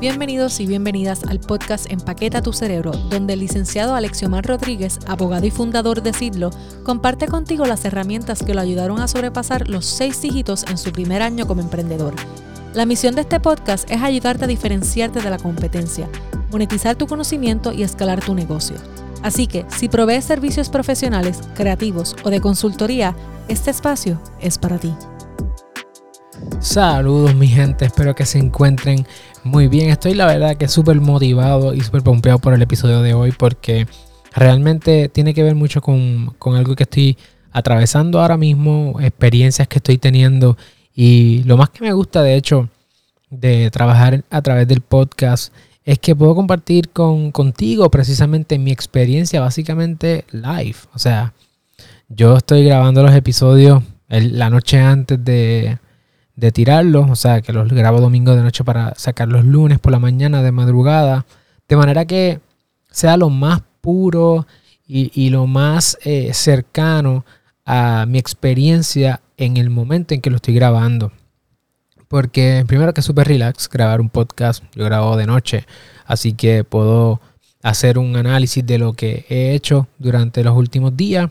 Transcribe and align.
Bienvenidos 0.00 0.60
y 0.60 0.66
bienvenidas 0.66 1.24
al 1.24 1.40
podcast 1.40 1.90
Empaqueta 1.90 2.40
tu 2.40 2.52
cerebro, 2.52 2.92
donde 2.92 3.32
el 3.32 3.40
licenciado 3.40 3.96
Alexiomar 3.96 4.46
Rodríguez, 4.46 5.00
abogado 5.08 5.44
y 5.44 5.50
fundador 5.50 6.02
de 6.02 6.12
Sidlo, 6.12 6.50
comparte 6.84 7.26
contigo 7.26 7.66
las 7.66 7.84
herramientas 7.84 8.44
que 8.44 8.54
lo 8.54 8.60
ayudaron 8.60 9.00
a 9.00 9.08
sobrepasar 9.08 9.68
los 9.68 9.86
seis 9.86 10.22
dígitos 10.22 10.64
en 10.70 10.78
su 10.78 10.92
primer 10.92 11.20
año 11.20 11.48
como 11.48 11.62
emprendedor. 11.62 12.14
La 12.74 12.86
misión 12.86 13.16
de 13.16 13.22
este 13.22 13.40
podcast 13.40 13.90
es 13.90 14.00
ayudarte 14.00 14.44
a 14.44 14.48
diferenciarte 14.48 15.20
de 15.20 15.30
la 15.30 15.38
competencia, 15.38 16.08
monetizar 16.52 16.94
tu 16.94 17.08
conocimiento 17.08 17.72
y 17.72 17.82
escalar 17.82 18.24
tu 18.24 18.34
negocio. 18.34 18.76
Así 19.24 19.48
que, 19.48 19.66
si 19.66 19.88
provees 19.88 20.24
servicios 20.24 20.68
profesionales, 20.68 21.40
creativos 21.56 22.14
o 22.22 22.30
de 22.30 22.40
consultoría, 22.40 23.16
este 23.48 23.72
espacio 23.72 24.20
es 24.40 24.58
para 24.58 24.78
ti. 24.78 24.94
Saludos 26.60 27.36
mi 27.36 27.46
gente, 27.46 27.84
espero 27.84 28.16
que 28.16 28.26
se 28.26 28.38
encuentren 28.38 29.06
muy 29.44 29.68
bien. 29.68 29.90
Estoy 29.90 30.14
la 30.14 30.26
verdad 30.26 30.56
que 30.56 30.66
súper 30.66 31.00
motivado 31.00 31.72
y 31.72 31.80
súper 31.80 32.02
pompeado 32.02 32.40
por 32.40 32.52
el 32.52 32.60
episodio 32.60 33.00
de 33.00 33.14
hoy 33.14 33.30
porque 33.30 33.86
realmente 34.34 35.08
tiene 35.08 35.34
que 35.34 35.44
ver 35.44 35.54
mucho 35.54 35.80
con, 35.80 36.34
con, 36.38 36.56
algo 36.56 36.74
que 36.74 36.82
estoy 36.82 37.16
atravesando 37.52 38.20
ahora 38.20 38.36
mismo, 38.36 38.96
experiencias 39.00 39.68
que 39.68 39.78
estoy 39.78 39.98
teniendo 39.98 40.56
y 40.94 41.44
lo 41.44 41.56
más 41.56 41.70
que 41.70 41.84
me 41.84 41.92
gusta 41.92 42.22
de 42.22 42.34
hecho 42.34 42.68
de 43.30 43.70
trabajar 43.70 44.24
a 44.28 44.42
través 44.42 44.66
del 44.66 44.80
podcast 44.80 45.54
es 45.84 46.00
que 46.00 46.16
puedo 46.16 46.34
compartir 46.34 46.90
con, 46.90 47.30
contigo 47.30 47.88
precisamente 47.88 48.58
mi 48.58 48.72
experiencia 48.72 49.40
básicamente 49.40 50.24
live. 50.32 50.76
O 50.92 50.98
sea, 50.98 51.34
yo 52.08 52.36
estoy 52.36 52.64
grabando 52.64 53.02
los 53.02 53.14
episodios 53.14 53.82
la 54.08 54.50
noche 54.50 54.80
antes 54.80 55.24
de, 55.24 55.78
de 56.38 56.52
tirarlos, 56.52 57.10
o 57.10 57.16
sea, 57.16 57.42
que 57.42 57.52
los 57.52 57.68
grabo 57.68 58.00
domingo 58.00 58.36
de 58.36 58.42
noche 58.42 58.62
para 58.62 58.94
sacarlos 58.96 59.44
lunes 59.44 59.80
por 59.80 59.90
la 59.90 59.98
mañana 59.98 60.40
de 60.40 60.52
madrugada, 60.52 61.26
de 61.68 61.76
manera 61.76 62.04
que 62.04 62.38
sea 62.92 63.16
lo 63.16 63.28
más 63.28 63.62
puro 63.80 64.46
y, 64.86 65.30
lo 65.30 65.48
más 65.48 65.98
eh, 66.04 66.32
cercano 66.32 67.26
a 67.66 68.06
mi 68.06 68.18
experiencia 68.18 69.20
en 69.36 69.56
el 69.56 69.68
momento 69.68 70.14
en 70.14 70.20
que 70.20 70.30
lo 70.30 70.36
estoy 70.36 70.54
grabando. 70.54 71.10
Porque 72.06 72.64
primero 72.68 72.94
que 72.94 73.00
es 73.00 73.06
súper 73.06 73.26
relax 73.26 73.68
grabar 73.68 74.00
un 74.00 74.08
podcast, 74.08 74.62
yo 74.76 74.84
grabo 74.84 75.16
de 75.16 75.26
noche, 75.26 75.66
así 76.06 76.34
que 76.34 76.62
puedo 76.62 77.20
hacer 77.64 77.98
un 77.98 78.16
análisis 78.16 78.64
de 78.64 78.78
lo 78.78 78.92
que 78.92 79.26
he 79.28 79.54
hecho 79.54 79.88
durante 79.98 80.44
los 80.44 80.56
últimos 80.56 80.96
días 80.96 81.30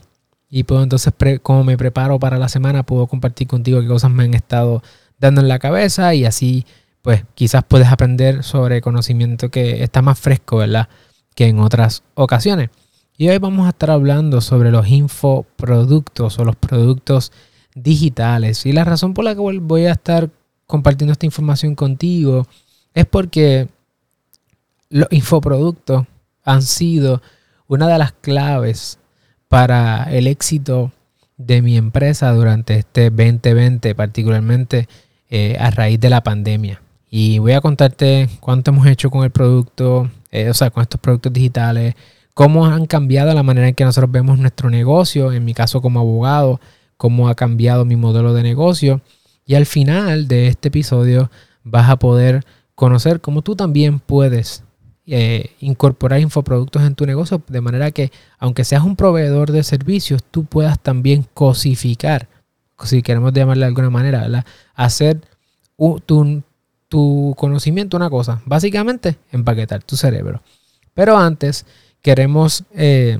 y 0.49 0.63
puedo 0.63 0.83
entonces, 0.83 1.13
como 1.41 1.63
me 1.63 1.77
preparo 1.77 2.19
para 2.19 2.37
la 2.37 2.49
semana, 2.49 2.83
puedo 2.83 3.07
compartir 3.07 3.47
contigo 3.47 3.81
qué 3.81 3.87
cosas 3.87 4.11
me 4.11 4.23
han 4.23 4.33
estado 4.33 4.81
dando 5.19 5.41
en 5.41 5.47
la 5.47 5.59
cabeza 5.59 6.13
y 6.13 6.25
así, 6.25 6.65
pues 7.01 7.23
quizás 7.35 7.63
puedes 7.67 7.87
aprender 7.87 8.43
sobre 8.43 8.81
conocimiento 8.81 9.49
que 9.49 9.83
está 9.83 10.01
más 10.01 10.19
fresco, 10.19 10.57
¿verdad? 10.57 10.87
Que 11.35 11.47
en 11.47 11.59
otras 11.59 12.03
ocasiones. 12.13 12.69
Y 13.17 13.29
hoy 13.29 13.39
vamos 13.39 13.65
a 13.65 13.69
estar 13.69 13.91
hablando 13.91 14.41
sobre 14.41 14.71
los 14.71 14.87
infoproductos 14.87 16.37
o 16.39 16.45
los 16.45 16.55
productos 16.55 17.31
digitales. 17.75 18.65
Y 18.65 18.73
la 18.73 18.83
razón 18.83 19.13
por 19.13 19.25
la 19.25 19.35
que 19.35 19.41
voy 19.41 19.85
a 19.85 19.91
estar 19.91 20.29
compartiendo 20.65 21.13
esta 21.13 21.25
información 21.25 21.75
contigo 21.75 22.47
es 22.93 23.05
porque 23.05 23.69
los 24.89 25.07
infoproductos 25.11 26.05
han 26.43 26.61
sido 26.61 27.21
una 27.67 27.87
de 27.87 27.97
las 27.97 28.13
claves 28.13 28.99
para 29.47 30.03
el 30.11 30.27
éxito 30.27 30.91
de 31.37 31.61
mi 31.61 31.77
empresa 31.77 32.31
durante 32.31 32.75
este 32.75 33.09
2020, 33.09 33.95
particularmente 33.95 34.87
eh, 35.29 35.55
a 35.59 35.69
raíz 35.69 35.99
de 35.99 36.09
la 36.09 36.23
pandemia. 36.23 36.81
Y 37.09 37.39
voy 37.39 37.53
a 37.53 37.61
contarte 37.61 38.27
cuánto 38.39 38.71
hemos 38.71 38.87
hecho 38.87 39.09
con 39.09 39.23
el 39.23 39.31
producto, 39.31 40.09
eh, 40.31 40.49
o 40.49 40.53
sea, 40.53 40.69
con 40.69 40.81
estos 40.81 40.99
productos 40.99 41.31
digitales, 41.31 41.95
cómo 42.33 42.65
han 42.65 42.85
cambiado 42.85 43.33
la 43.33 43.43
manera 43.43 43.67
en 43.67 43.75
que 43.75 43.85
nosotros 43.85 44.11
vemos 44.11 44.37
nuestro 44.37 44.69
negocio, 44.69 45.31
en 45.31 45.45
mi 45.45 45.53
caso 45.53 45.81
como 45.81 45.99
abogado, 45.99 46.59
cómo 46.97 47.29
ha 47.29 47.35
cambiado 47.35 47.85
mi 47.85 47.95
modelo 47.95 48.33
de 48.33 48.43
negocio. 48.43 49.01
Y 49.45 49.55
al 49.55 49.65
final 49.65 50.27
de 50.27 50.47
este 50.47 50.67
episodio 50.67 51.31
vas 51.63 51.89
a 51.89 51.97
poder 51.97 52.43
conocer 52.75 53.21
cómo 53.21 53.41
tú 53.41 53.55
también 53.55 53.99
puedes 53.99 54.63
eh, 55.09 55.51
incorporar 55.61 56.19
infoproductos 56.19 56.83
en 56.83 56.93
tu 56.93 57.05
negocio 57.05 57.41
de 57.47 57.61
manera 57.61 57.91
que 57.91 58.11
aunque 58.39 58.65
seas 58.65 58.83
un 58.83 58.97
proveedor 58.97 59.53
de 59.53 59.63
servicios, 59.63 60.21
tú 60.29 60.43
puedas 60.43 60.79
también 60.79 61.25
cosificar, 61.33 62.27
si 62.83 63.01
queremos 63.01 63.31
llamarle 63.31 63.61
de 63.61 63.67
alguna 63.67 63.89
manera, 63.89 64.45
hacer 64.75 65.21
tu, 66.05 66.43
tu 66.89 67.33
conocimiento 67.37 67.95
una 67.95 68.09
cosa, 68.09 68.41
básicamente 68.45 69.17
empaquetar 69.31 69.81
tu 69.81 69.95
cerebro. 69.95 70.41
Pero 70.93 71.17
antes 71.17 71.65
queremos, 72.01 72.65
eh, 72.75 73.19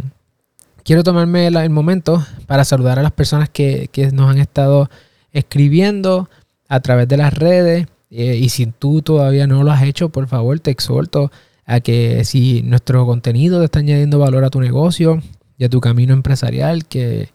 quiero 0.84 1.04
tomarme 1.04 1.48
el 1.48 1.70
momento 1.70 2.26
para 2.48 2.66
saludar 2.66 3.00
a 3.00 3.04
las 3.04 3.14
personas 3.14 3.50
que, 3.50 3.90
que 3.92 4.12
nos 4.12 4.30
han 4.30 4.40
estado 4.40 4.90
escribiendo 5.32 6.30
a 6.68 6.80
través 6.82 7.08
de 7.08 7.18
las 7.18 7.34
redes. 7.34 7.88
Eh, 8.10 8.36
y 8.36 8.50
si 8.50 8.66
tú 8.66 9.02
todavía 9.02 9.48
no 9.48 9.64
lo 9.64 9.72
has 9.72 9.84
hecho, 9.84 10.10
por 10.10 10.28
favor, 10.28 10.60
te 10.60 10.72
exhorto 10.72 11.32
a 11.68 11.82
que 11.82 12.24
si 12.24 12.64
nuestro 12.64 13.06
contenido 13.06 13.60
te 13.60 13.66
está 13.66 13.80
añadiendo 13.80 14.18
valor 14.18 14.46
a 14.46 14.50
tu 14.50 14.62
negocio 14.62 15.22
y 15.58 15.66
a 15.66 15.70
tu 15.70 15.82
camino 15.82 16.14
empresarial, 16.14 16.88
que, 16.88 17.30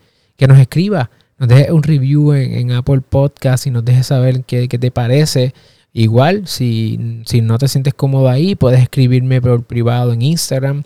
nos 0.48 0.59
escriba, 0.59 1.10
nos 1.38 1.48
deje 1.48 1.70
un 1.70 1.84
review 1.84 2.32
en, 2.32 2.72
Apple 2.72 3.03
Podcast 3.03 3.66
y 3.66 3.70
nos 3.70 3.84
deje 3.84 4.03
saber 4.03 4.43
qué, 4.44 4.66
te 4.66 4.91
parece. 4.91 5.54
Igual, 5.93 6.48
si, 6.48 7.22
si, 7.26 7.43
no 7.43 7.59
te 7.59 7.69
sientes 7.69 7.94
cómodo 7.94 8.28
ahí, 8.28 8.54
puedes 8.56 8.81
escribirme 8.81 9.41
por 9.41 9.65
privado 9.65 10.12
en 10.15 10.22
Instagram. 10.22 10.82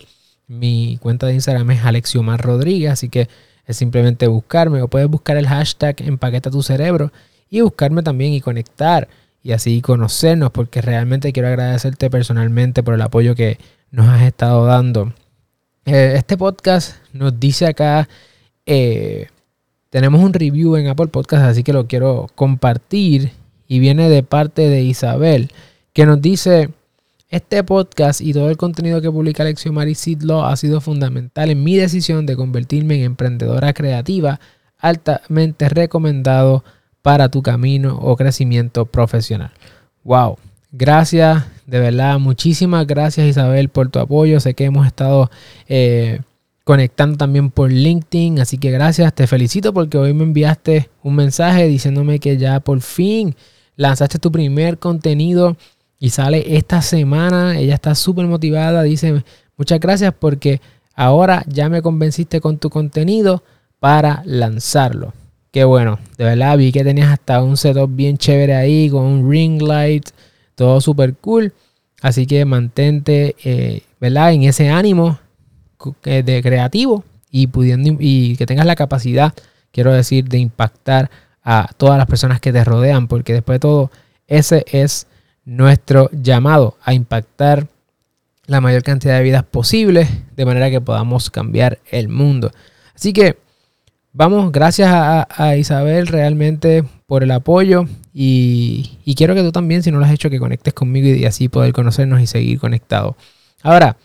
Mi 0.47 0.99
cuenta 1.01 1.25
de 1.25 1.33
Instagram 1.33 1.71
es 1.71 1.85
Alexiomar 1.85 2.41
Rodríguez, 2.41 2.91
así 2.91 3.07
que 3.07 3.29
es 3.65 3.77
simplemente 3.77 4.27
buscarme 4.27 4.81
o 4.81 4.89
puedes 4.89 5.07
buscar 5.07 5.37
el 5.37 5.47
hashtag 5.47 6.01
empaqueta 6.01 6.51
tu 6.51 6.61
cerebro 6.61 7.11
y 7.49 7.61
buscarme 7.61 8.03
también 8.03 8.33
y 8.33 8.41
conectar 8.41 9.07
y 9.47 9.53
así 9.53 9.79
conocernos, 9.79 10.51
porque 10.51 10.81
realmente 10.81 11.31
quiero 11.31 11.47
agradecerte 11.47 12.09
personalmente 12.09 12.83
por 12.83 12.95
el 12.95 13.01
apoyo 13.01 13.33
que 13.33 13.57
nos 13.91 14.05
has 14.09 14.23
estado 14.23 14.65
dando. 14.65 15.13
Eh, 15.85 16.15
este 16.17 16.35
podcast 16.35 16.97
nos 17.13 17.39
dice 17.39 17.65
acá, 17.65 18.09
eh, 18.65 19.27
tenemos 19.89 20.21
un 20.21 20.33
review 20.33 20.75
en 20.75 20.89
Apple 20.89 21.07
Podcast, 21.07 21.45
así 21.45 21.63
que 21.63 21.71
lo 21.71 21.87
quiero 21.87 22.27
compartir 22.35 23.31
y 23.69 23.79
viene 23.79 24.09
de 24.09 24.21
parte 24.21 24.67
de 24.67 24.81
Isabel, 24.81 25.49
que 25.93 26.05
nos 26.05 26.21
dice, 26.21 26.71
este 27.29 27.63
podcast 27.63 28.19
y 28.19 28.33
todo 28.33 28.49
el 28.49 28.57
contenido 28.57 28.99
que 28.99 29.09
publica 29.09 29.43
Alexio 29.43 29.71
Mari 29.71 29.95
Sidlo 29.95 30.43
ha 30.43 30.57
sido 30.57 30.81
fundamental 30.81 31.51
en 31.51 31.63
mi 31.63 31.77
decisión 31.77 32.25
de 32.25 32.35
convertirme 32.35 32.95
en 32.95 33.03
emprendedora 33.03 33.71
creativa, 33.71 34.41
altamente 34.77 35.69
recomendado 35.69 36.65
para 37.07 37.29
tu 37.29 37.41
camino 37.41 37.97
o 38.01 38.17
crecimiento 38.17 38.85
profesional. 38.85 39.51
Wow, 40.03 40.37
gracias, 40.73 41.45
de 41.65 41.79
verdad, 41.79 42.19
muchísimas 42.19 42.85
gracias 42.85 43.27
Isabel 43.27 43.69
por 43.69 43.87
tu 43.87 43.99
apoyo. 43.99 44.41
Sé 44.41 44.55
que 44.55 44.65
hemos 44.65 44.85
estado 44.85 45.31
eh, 45.69 46.19
conectando 46.65 47.15
también 47.15 47.49
por 47.49 47.71
LinkedIn, 47.71 48.41
así 48.41 48.57
que 48.57 48.71
gracias, 48.71 49.13
te 49.13 49.25
felicito 49.25 49.73
porque 49.73 49.97
hoy 49.97 50.13
me 50.13 50.25
enviaste 50.25 50.89
un 51.01 51.15
mensaje 51.15 51.65
diciéndome 51.67 52.19
que 52.19 52.35
ya 52.35 52.59
por 52.59 52.81
fin 52.81 53.37
lanzaste 53.77 54.19
tu 54.19 54.29
primer 54.29 54.77
contenido 54.77 55.55
y 55.99 56.09
sale 56.09 56.57
esta 56.57 56.81
semana. 56.81 57.57
Ella 57.57 57.75
está 57.75 57.95
súper 57.95 58.27
motivada, 58.27 58.83
dice 58.83 59.23
muchas 59.55 59.79
gracias 59.79 60.13
porque 60.19 60.59
ahora 60.93 61.45
ya 61.47 61.69
me 61.69 61.81
convenciste 61.81 62.41
con 62.41 62.57
tu 62.57 62.69
contenido 62.69 63.45
para 63.79 64.23
lanzarlo. 64.25 65.13
Qué 65.57 65.63
bueno, 65.63 65.97
de 66.19 66.23
verdad 66.23 66.55
vi 66.55 66.71
que 66.71 66.83
tenías 66.83 67.09
hasta 67.09 67.41
un 67.41 67.57
setup 67.57 67.89
bien 67.89 68.19
chévere 68.19 68.53
ahí 68.53 68.91
con 68.91 69.03
un 69.03 69.27
ring 69.27 69.59
light, 69.59 70.07
todo 70.53 70.79
súper 70.79 71.15
cool. 71.15 71.51
Así 71.99 72.27
que 72.27 72.45
mantente, 72.45 73.35
eh, 73.43 73.81
¿verdad? 73.99 74.33
En 74.33 74.43
ese 74.43 74.69
ánimo 74.69 75.17
de 76.03 76.41
creativo 76.43 77.03
y 77.31 77.47
pudiendo 77.47 77.97
y 77.99 78.35
que 78.35 78.45
tengas 78.45 78.67
la 78.67 78.75
capacidad, 78.75 79.33
quiero 79.71 79.91
decir, 79.91 80.25
de 80.25 80.37
impactar 80.37 81.09
a 81.43 81.71
todas 81.75 81.97
las 81.97 82.05
personas 82.05 82.39
que 82.39 82.53
te 82.53 82.63
rodean, 82.63 83.07
porque 83.07 83.33
después 83.33 83.55
de 83.55 83.61
todo, 83.61 83.91
ese 84.27 84.63
es 84.71 85.07
nuestro 85.43 86.11
llamado 86.11 86.77
a 86.83 86.93
impactar 86.93 87.65
la 88.45 88.61
mayor 88.61 88.83
cantidad 88.83 89.17
de 89.17 89.23
vidas 89.23 89.43
posibles 89.43 90.07
de 90.35 90.45
manera 90.45 90.69
que 90.69 90.81
podamos 90.81 91.31
cambiar 91.31 91.79
el 91.89 92.09
mundo. 92.09 92.51
Así 92.93 93.11
que 93.11 93.46
vamos, 94.17 94.51
gracias 94.51 94.89
a, 94.91 95.55
Isabel 95.57 96.07
realmente 96.07 96.83
por 97.05 97.23
el 97.23 97.29
apoyo 97.29 97.85
y, 98.13 98.97
quiero 99.15 99.35
que 99.35 99.43
tú 99.43 99.51
también, 99.51 99.83
si 99.83 99.91
no 99.91 99.99
lo 99.99 100.05
has 100.05 100.11
hecho, 100.11 100.31
que 100.31 100.39
conectes 100.39 100.73
conmigo 100.73 101.07
y 101.07 101.23
así 101.25 101.49
poder 101.49 101.71
conocernos 101.71 102.19
y 102.19 102.25
seguir 102.25 102.59
conectados. 102.59 103.15
Ahora, 103.61 103.95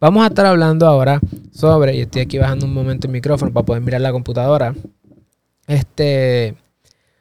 vamos 0.00 0.24
a 0.24 0.26
estar 0.26 0.44
hablando 0.44 0.86
ahora 0.86 1.20
sobre, 1.52 1.96
y 1.96 2.00
estoy 2.00 2.22
aquí 2.22 2.36
bajando 2.36 2.66
un 2.66 2.74
momento 2.74 3.06
el 3.06 3.12
micrófono 3.12 3.52
para 3.52 3.64
poder 3.64 3.82
mirar 3.82 4.00
la 4.00 4.10
computadora, 4.10 4.74
este, 5.68 6.56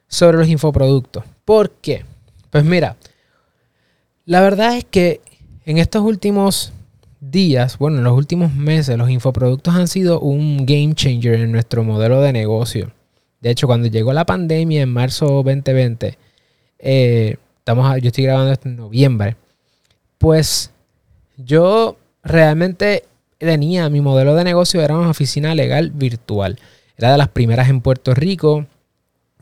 sobre 0.07 0.39
los 0.39 0.47
infoproductos. 0.47 1.23
¿Por 1.45 1.69
qué? 1.69 2.03
Pues 2.49 2.65
mira, 2.65 2.95
la 4.25 4.41
verdad 4.41 4.75
es 4.75 4.85
que 4.85 5.21
En 5.65 5.77
estos 5.77 6.01
últimos 6.01 6.73
días, 7.19 7.77
bueno, 7.77 7.97
en 7.97 8.03
los 8.03 8.17
últimos 8.17 8.53
meses, 8.53 8.97
los 8.97 9.09
infoproductos 9.09 9.75
han 9.75 9.87
sido 9.87 10.19
un 10.19 10.65
game 10.65 10.93
changer 10.93 11.35
en 11.35 11.51
nuestro 11.51 11.83
modelo 11.83 12.21
de 12.21 12.33
negocio. 12.33 12.91
De 13.41 13.49
hecho, 13.51 13.67
cuando 13.67 13.87
llegó 13.87 14.13
la 14.13 14.25
pandemia 14.25 14.81
en 14.81 14.91
marzo 14.91 15.27
2020, 15.43 16.17
eh, 16.79 17.37
estamos, 17.57 18.01
yo 18.01 18.07
estoy 18.07 18.23
grabando 18.25 18.51
esto 18.51 18.69
en 18.69 18.77
noviembre, 18.77 19.35
pues 20.17 20.71
yo 21.37 21.97
realmente 22.23 23.05
tenía, 23.37 23.89
mi 23.89 24.01
modelo 24.01 24.35
de 24.35 24.43
negocio 24.43 24.81
era 24.81 24.97
una 24.97 25.09
oficina 25.09 25.55
legal 25.55 25.91
virtual. 25.91 26.59
Era 26.97 27.13
de 27.13 27.17
las 27.17 27.29
primeras 27.29 27.69
en 27.69 27.81
Puerto 27.81 28.13
Rico 28.13 28.65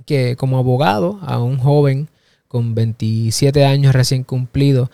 que 0.05 0.35
como 0.35 0.57
abogado 0.57 1.19
a 1.23 1.39
un 1.39 1.57
joven 1.57 2.07
con 2.47 2.75
27 2.75 3.65
años 3.65 3.93
recién 3.93 4.23
cumplido, 4.23 4.89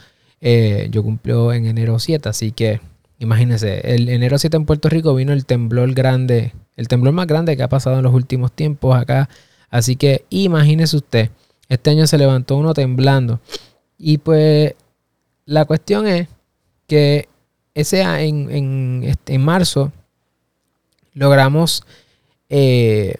eh, 0.45 0.89
yo 0.91 1.03
cumplió 1.03 1.53
en 1.53 1.67
enero 1.67 1.99
7, 1.99 2.27
así 2.27 2.51
que 2.51 2.81
imagínense, 3.17 3.95
el 3.95 4.09
enero 4.09 4.37
7 4.37 4.57
en 4.57 4.65
Puerto 4.65 4.89
Rico 4.89 5.15
vino 5.15 5.31
el 5.31 5.45
temblor 5.45 5.93
grande, 5.93 6.53
el 6.75 6.89
temblor 6.89 7.13
más 7.13 7.27
grande 7.27 7.55
que 7.55 7.63
ha 7.63 7.69
pasado 7.69 7.95
en 7.95 8.03
los 8.03 8.13
últimos 8.13 8.51
tiempos 8.51 8.93
acá, 8.93 9.29
así 9.69 9.95
que 9.95 10.25
imagínese 10.29 10.97
usted, 10.97 11.29
este 11.69 11.91
año 11.91 12.05
se 12.07 12.17
levantó 12.17 12.57
uno 12.57 12.73
temblando 12.73 13.39
y 13.97 14.17
pues 14.17 14.75
la 15.45 15.63
cuestión 15.63 16.07
es 16.07 16.27
que 16.87 17.29
ese 17.73 18.01
en, 18.01 18.51
en, 18.51 19.03
este, 19.05 19.35
en 19.35 19.45
marzo 19.45 19.93
logramos 21.13 21.85
eh, 22.49 23.15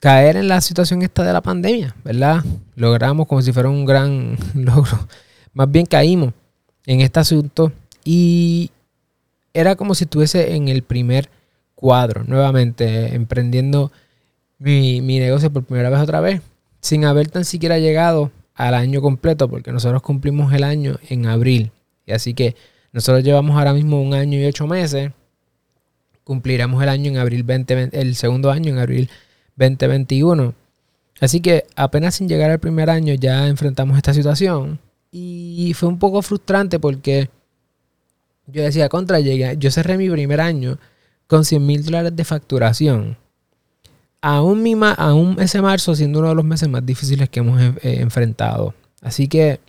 caer 0.00 0.36
en 0.36 0.48
la 0.48 0.62
situación 0.62 1.02
esta 1.02 1.22
de 1.22 1.34
la 1.34 1.42
pandemia, 1.42 1.94
¿verdad? 2.02 2.42
Logramos 2.76 3.26
como 3.26 3.42
si 3.42 3.52
fuera 3.52 3.68
un 3.68 3.84
gran 3.84 4.38
logro 4.54 5.06
más 5.56 5.70
bien 5.70 5.86
caímos 5.86 6.34
en 6.84 7.00
este 7.00 7.18
asunto 7.18 7.72
y 8.04 8.70
era 9.54 9.74
como 9.74 9.94
si 9.94 10.04
estuviese 10.04 10.54
en 10.54 10.68
el 10.68 10.82
primer 10.82 11.30
cuadro, 11.74 12.24
nuevamente 12.24 13.14
emprendiendo 13.14 13.90
mi, 14.58 15.00
negocio 15.00 15.50
por 15.50 15.64
primera 15.64 15.88
vez 15.88 15.98
otra 16.00 16.20
vez, 16.20 16.42
sin 16.82 17.06
haber 17.06 17.30
tan 17.30 17.46
siquiera 17.46 17.78
llegado 17.78 18.30
al 18.54 18.74
año 18.74 19.00
completo, 19.00 19.48
porque 19.48 19.72
nosotros 19.72 20.02
cumplimos 20.02 20.52
el 20.52 20.62
año 20.62 20.98
en 21.08 21.24
abril. 21.24 21.72
Y 22.04 22.12
así 22.12 22.34
que 22.34 22.54
nosotros 22.92 23.24
llevamos 23.24 23.56
ahora 23.56 23.72
mismo 23.72 24.02
un 24.02 24.12
año 24.12 24.38
y 24.38 24.44
ocho 24.44 24.66
meses. 24.66 25.10
Cumpliremos 26.22 26.82
el 26.82 26.90
año 26.90 27.10
en 27.10 27.16
abril 27.16 27.46
2020, 27.46 27.98
el 27.98 28.14
segundo 28.14 28.50
año 28.50 28.74
en 28.74 28.78
abril 28.78 29.08
2021. 29.56 30.52
Así 31.18 31.40
que 31.40 31.64
apenas 31.76 32.16
sin 32.16 32.28
llegar 32.28 32.50
al 32.50 32.58
primer 32.58 32.90
año 32.90 33.14
ya 33.14 33.48
enfrentamos 33.48 33.96
esta 33.96 34.12
situación. 34.12 34.80
Y 35.10 35.72
fue 35.74 35.88
un 35.88 35.98
poco 35.98 36.20
frustrante 36.22 36.78
porque 36.78 37.30
yo 38.46 38.62
decía, 38.62 38.88
contra, 38.88 39.20
llegué, 39.20 39.56
yo 39.58 39.70
cerré 39.70 39.96
mi 39.96 40.08
primer 40.08 40.40
año 40.40 40.78
con 41.26 41.44
100 41.44 41.64
mil 41.64 41.84
dólares 41.84 42.14
de 42.14 42.24
facturación. 42.24 43.16
Aún, 44.20 44.62
mi 44.62 44.74
aún 44.96 45.36
ese 45.40 45.60
marzo 45.62 45.94
siendo 45.94 46.18
uno 46.20 46.30
de 46.30 46.34
los 46.34 46.44
meses 46.44 46.68
más 46.68 46.84
difíciles 46.84 47.28
que 47.28 47.40
hemos 47.40 47.60
eh, 47.60 48.00
enfrentado. 48.00 48.74
Así 49.00 49.28
que 49.28 49.60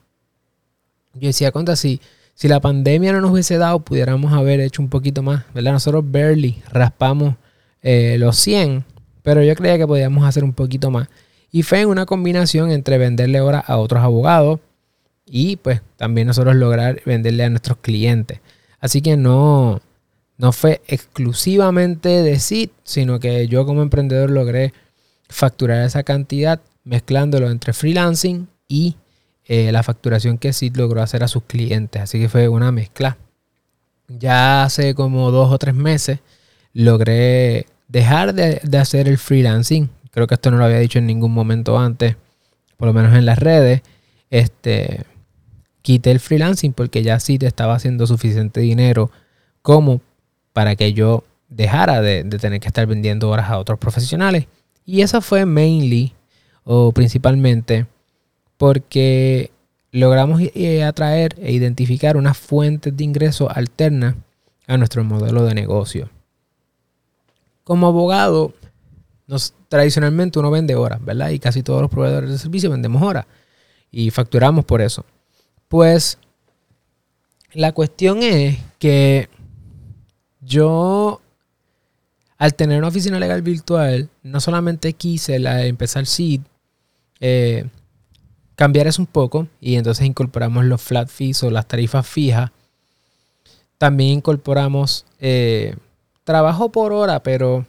yo 1.13 1.27
decía, 1.27 1.51
contra, 1.51 1.75
si, 1.75 1.99
si 2.33 2.47
la 2.47 2.59
pandemia 2.59 3.13
no 3.13 3.21
nos 3.21 3.31
hubiese 3.31 3.57
dado, 3.57 3.79
pudiéramos 3.79 4.33
haber 4.33 4.59
hecho 4.59 4.81
un 4.81 4.89
poquito 4.89 5.23
más, 5.23 5.43
¿verdad? 5.53 5.73
Nosotros 5.73 6.03
barely 6.07 6.61
raspamos 6.71 7.35
eh, 7.81 8.17
los 8.19 8.37
100, 8.37 8.83
pero 9.23 9.43
yo 9.43 9.55
creía 9.55 9.77
que 9.77 9.87
podíamos 9.87 10.25
hacer 10.25 10.43
un 10.43 10.53
poquito 10.53 10.91
más. 10.91 11.07
Y 11.51 11.63
fue 11.63 11.81
en 11.81 11.89
una 11.89 12.05
combinación 12.05 12.71
entre 12.71 12.97
venderle 12.97 13.41
horas 13.41 13.63
a 13.67 13.77
otros 13.77 14.03
abogados, 14.03 14.59
y 15.29 15.57
pues 15.57 15.81
también 15.97 16.27
nosotros 16.27 16.55
lograr 16.55 17.01
venderle 17.05 17.43
a 17.43 17.49
nuestros 17.49 17.77
clientes. 17.79 18.39
Así 18.79 19.01
que 19.01 19.17
no, 19.17 19.81
no 20.37 20.51
fue 20.51 20.81
exclusivamente 20.87 22.09
de 22.09 22.39
SID, 22.39 22.69
sino 22.83 23.19
que 23.19 23.47
yo 23.47 23.65
como 23.65 23.81
emprendedor 23.81 24.29
logré 24.29 24.73
facturar 25.29 25.85
esa 25.85 26.03
cantidad 26.03 26.61
mezclándolo 26.83 27.49
entre 27.49 27.73
freelancing 27.73 28.47
y 28.67 28.95
eh, 29.45 29.71
la 29.71 29.83
facturación 29.83 30.37
que 30.37 30.53
SID 30.53 30.77
logró 30.77 31.01
hacer 31.01 31.23
a 31.23 31.27
sus 31.27 31.43
clientes. 31.43 32.01
Así 32.01 32.19
que 32.19 32.29
fue 32.29 32.47
una 32.47 32.71
mezcla. 32.71 33.17
Ya 34.07 34.63
hace 34.63 34.95
como 34.95 35.31
dos 35.31 35.51
o 35.51 35.57
tres 35.57 35.75
meses 35.75 36.19
logré 36.73 37.65
dejar 37.89 38.33
de, 38.33 38.61
de 38.63 38.77
hacer 38.77 39.07
el 39.07 39.17
freelancing. 39.17 39.89
Creo 40.11 40.27
que 40.27 40.35
esto 40.35 40.51
no 40.51 40.57
lo 40.57 40.65
había 40.65 40.79
dicho 40.79 40.99
en 40.99 41.07
ningún 41.07 41.33
momento 41.33 41.77
antes, 41.77 42.15
por 42.77 42.87
lo 42.87 42.93
menos 42.93 43.15
en 43.15 43.25
las 43.25 43.39
redes. 43.39 43.81
Este, 44.29 45.05
quité 45.87 46.11
el 46.11 46.19
freelancing 46.19 46.73
porque 46.73 47.01
ya 47.01 47.17
sí 47.17 47.39
te 47.39 47.47
estaba 47.47 47.73
haciendo 47.73 48.05
suficiente 48.07 48.59
dinero 48.59 49.09
como 49.61 50.01
para 50.51 50.75
que 50.75 50.91
yo 50.91 51.23
dejara 51.47 52.01
de, 52.01 52.25
tener 52.25 52.59
que 52.59 52.67
estar 52.67 52.85
vendiendo 52.85 53.29
horas 53.29 53.49
a 53.49 53.57
otros 53.57 53.79
profesionales. 53.79 54.47
Y 54.85 54.99
eso 54.99 55.21
fue 55.21 55.45
mainly 55.45 56.13
o 56.65 56.91
principalmente 56.91 57.85
porque 58.57 59.49
logramos 59.93 60.41
eh, 60.55 60.83
atraer 60.83 61.35
e 61.39 61.53
identificar 61.53 62.17
una 62.17 62.33
fuente 62.33 62.91
de 62.91 63.05
ingreso 63.05 63.49
alterna 63.49 64.17
a 64.67 64.75
nuestro 64.75 65.05
modelo 65.05 65.45
de 65.45 65.53
negocio. 65.53 66.09
Como 67.63 67.87
abogado, 67.87 68.53
nos, 69.25 69.53
tradicionalmente 69.69 70.37
uno 70.37 70.51
vende 70.51 70.75
horas, 70.75 70.99
¿verdad? 71.01 71.29
Y 71.29 71.39
casi 71.39 71.63
todos 71.63 71.81
los 71.81 71.89
proveedores 71.89 72.29
de 72.29 72.37
servicio 72.37 72.71
vendemos 72.71 73.01
horas 73.01 73.25
y 73.89 74.11
facturamos 74.11 74.65
por 74.65 74.81
eso. 74.81 75.05
Pues 75.67 76.17
la 77.53 77.71
cuestión 77.73 78.23
es 78.23 78.57
que 78.79 79.29
yo, 80.41 81.21
al 82.37 82.53
tener 82.55 82.77
una 82.77 82.87
oficina 82.87 83.19
legal 83.19 83.41
virtual, 83.41 84.09
no 84.23 84.39
solamente 84.39 84.93
quise 84.93 85.39
la, 85.39 85.65
empezar 85.65 86.05
SEED, 86.05 86.41
eh, 87.19 87.65
cambiar 88.55 88.87
eso 88.87 89.01
un 89.01 89.07
poco 89.07 89.47
y 89.59 89.75
entonces 89.75 90.05
incorporamos 90.05 90.65
los 90.65 90.81
flat 90.81 91.09
fees 91.09 91.43
o 91.43 91.51
las 91.51 91.67
tarifas 91.67 92.07
fijas. 92.07 92.51
También 93.77 94.11
incorporamos 94.11 95.05
eh, 95.19 95.75
trabajo 96.23 96.69
por 96.71 96.93
hora, 96.93 97.21
pero 97.21 97.65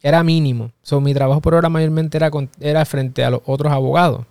era 0.00 0.22
mínimo. 0.22 0.72
So, 0.82 1.00
mi 1.00 1.14
trabajo 1.14 1.40
por 1.40 1.54
hora 1.54 1.68
mayormente 1.68 2.16
era, 2.16 2.30
era 2.60 2.84
frente 2.84 3.24
a 3.24 3.30
los 3.30 3.42
otros 3.46 3.72
abogados. 3.72 4.26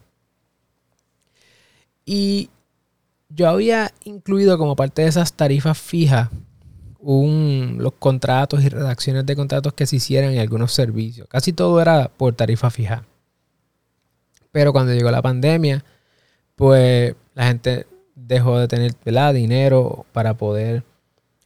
Y 2.06 2.50
yo 3.36 3.50
había 3.50 3.92
incluido 4.04 4.58
como 4.58 4.76
parte 4.76 5.04
de 5.04 5.08
esas 5.08 5.34
tarifas 5.34 5.78
fijas 5.78 6.30
los 7.04 7.94
contratos 7.94 8.64
y 8.64 8.70
redacciones 8.70 9.26
de 9.26 9.36
contratos 9.36 9.74
que 9.74 9.88
se 9.88 9.96
hicieran 9.96 10.34
en 10.34 10.40
algunos 10.40 10.72
servicios. 10.72 11.28
Casi 11.28 11.52
todo 11.52 11.82
era 11.82 12.10
por 12.10 12.34
tarifa 12.36 12.70
fija. 12.70 13.06
Pero 14.52 14.72
cuando 14.72 14.94
llegó 14.94 15.10
la 15.10 15.22
pandemia, 15.22 15.84
pues 16.56 17.16
la 17.34 17.48
gente 17.48 17.88
dejó 18.16 18.60
de 18.60 18.68
tener 18.68 18.94
dinero 19.34 20.06
para 20.12 20.36
poder 20.36 20.84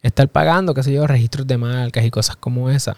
estar 0.01 0.27
pagando, 0.27 0.74
qué 0.74 0.84
sé 0.84 0.92
yo, 0.92 1.08
registros 1.08 1.48
de 1.48 1.58
marcas 1.58 2.04
y 2.04 2.12
cosas 2.12 2.36
como 2.36 2.70
esa. 2.70 2.98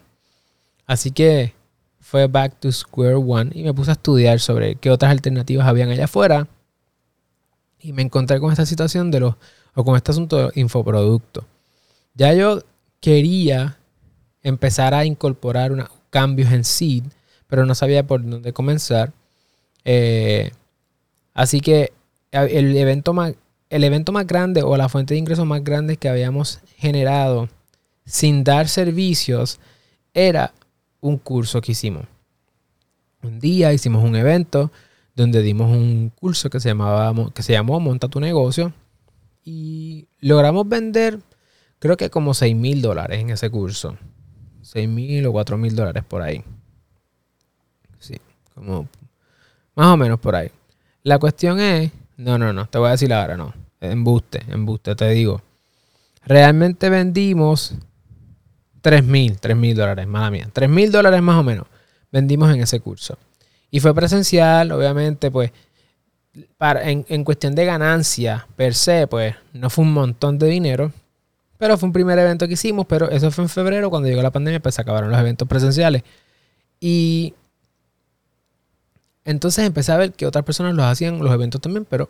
Así 0.85 1.11
que 1.11 1.53
fue 1.99 2.27
back 2.27 2.59
to 2.59 2.71
square 2.71 3.15
one 3.15 3.51
y 3.53 3.63
me 3.63 3.73
puse 3.73 3.91
a 3.91 3.93
estudiar 3.93 4.39
sobre 4.39 4.75
qué 4.75 4.89
otras 4.89 5.11
alternativas 5.11 5.67
habían 5.67 5.89
allá 5.89 6.05
afuera 6.05 6.47
y 7.79 7.93
me 7.93 8.01
encontré 8.01 8.39
con 8.39 8.51
esta 8.51 8.65
situación 8.65 9.11
de 9.11 9.19
los, 9.19 9.35
o 9.75 9.83
con 9.83 9.95
este 9.95 10.11
asunto 10.11 10.37
de 10.37 10.59
infoproductos. 10.59 11.45
Ya 12.13 12.33
yo 12.33 12.63
quería 12.99 13.77
empezar 14.41 14.93
a 14.93 15.05
incorporar 15.05 15.71
unos 15.71 15.89
cambios 16.09 16.51
en 16.51 16.63
Seed, 16.63 17.03
pero 17.47 17.65
no 17.65 17.75
sabía 17.75 18.05
por 18.05 18.27
dónde 18.27 18.53
comenzar. 18.53 19.13
Eh, 19.85 20.51
así 21.33 21.59
que 21.61 21.93
el 22.31 22.75
evento, 22.75 23.13
más, 23.13 23.35
el 23.69 23.83
evento 23.83 24.11
más 24.11 24.25
grande 24.25 24.63
o 24.63 24.75
la 24.77 24.89
fuente 24.89 25.13
de 25.13 25.19
ingresos 25.19 25.45
más 25.45 25.63
grande 25.63 25.97
que 25.97 26.09
habíamos 26.09 26.59
generado 26.77 27.49
sin 28.05 28.43
dar 28.43 28.67
servicios 28.67 29.59
era 30.13 30.53
un 31.01 31.17
curso 31.17 31.61
que 31.61 31.73
hicimos. 31.73 32.05
Un 33.21 33.39
día 33.39 33.73
hicimos 33.73 34.03
un 34.03 34.15
evento 34.15 34.71
donde 35.17 35.41
dimos 35.41 35.75
un 35.75 36.11
curso 36.11 36.47
que 36.51 36.59
se, 36.59 36.69
llamaba, 36.69 37.11
que 37.33 37.41
se 37.41 37.53
llamó 37.53 37.79
Monta 37.79 38.07
tu 38.07 38.19
negocio 38.19 38.71
y 39.43 40.07
logramos 40.19 40.69
vender 40.69 41.19
creo 41.79 41.97
que 41.97 42.11
como 42.11 42.35
6 42.35 42.55
mil 42.55 42.83
dólares 42.83 43.19
en 43.19 43.31
ese 43.31 43.49
curso. 43.49 43.97
6 44.61 44.87
mil 44.87 45.25
o 45.25 45.31
4 45.31 45.57
mil 45.57 45.75
dólares 45.75 46.03
por 46.07 46.21
ahí. 46.21 46.43
Sí, 47.97 48.15
como 48.53 48.87
más 49.73 49.87
o 49.87 49.97
menos 49.97 50.19
por 50.19 50.35
ahí. 50.35 50.51
La 51.01 51.17
cuestión 51.17 51.59
es, 51.59 51.91
no, 52.15 52.37
no, 52.37 52.53
no, 52.53 52.67
te 52.67 52.77
voy 52.77 52.89
a 52.89 52.91
decir 52.91 53.11
ahora, 53.11 53.35
no. 53.35 53.55
Embuste, 53.81 54.43
embuste, 54.49 54.95
te 54.95 55.09
digo. 55.09 55.41
Realmente 56.25 56.91
vendimos 56.91 57.73
3 58.81 59.03
mil, 59.03 59.39
3 59.39 59.57
mil 59.57 59.75
dólares, 59.75 60.05
mala 60.05 60.29
mía. 60.29 60.47
3 60.53 60.69
mil 60.69 60.91
dólares 60.91 61.23
más 61.23 61.39
o 61.39 61.43
menos 61.43 61.65
vendimos 62.11 62.53
en 62.53 62.61
ese 62.61 62.79
curso. 62.79 63.17
Y 63.69 63.79
fue 63.79 63.93
presencial, 63.93 64.71
obviamente, 64.71 65.29
pues 65.31 65.51
para, 66.57 66.89
en, 66.89 67.05
en 67.09 67.23
cuestión 67.23 67.55
de 67.55 67.65
ganancia 67.65 68.47
per 68.55 68.73
se, 68.73 69.07
pues 69.07 69.35
no 69.53 69.69
fue 69.69 69.85
un 69.85 69.93
montón 69.93 70.37
de 70.37 70.47
dinero. 70.47 70.91
Pero 71.57 71.77
fue 71.77 71.87
un 71.87 71.93
primer 71.93 72.19
evento 72.19 72.47
que 72.47 72.53
hicimos, 72.53 72.85
pero 72.85 73.09
eso 73.09 73.31
fue 73.31 73.43
en 73.43 73.49
febrero, 73.49 73.89
cuando 73.89 74.07
llegó 74.07 74.21
la 74.21 74.31
pandemia, 74.31 74.59
pues 74.59 74.75
se 74.75 74.81
acabaron 74.81 75.09
los 75.09 75.19
eventos 75.19 75.47
presenciales. 75.47 76.03
Y 76.79 77.33
entonces 79.25 79.65
empecé 79.65 79.91
a 79.91 79.97
ver 79.97 80.13
que 80.13 80.25
otras 80.25 80.45
personas 80.45 80.75
los 80.75 80.85
hacían 80.85 81.19
los 81.19 81.33
eventos 81.33 81.59
también, 81.59 81.85
pero 81.85 82.09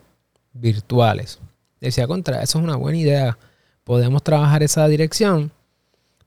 virtuales. 0.52 1.38
Decía, 1.80 2.06
contra, 2.06 2.42
eso 2.42 2.58
es 2.58 2.64
una 2.64 2.76
buena 2.76 2.98
idea. 2.98 3.38
Podemos 3.84 4.22
trabajar 4.22 4.62
esa 4.62 4.86
dirección. 4.86 5.50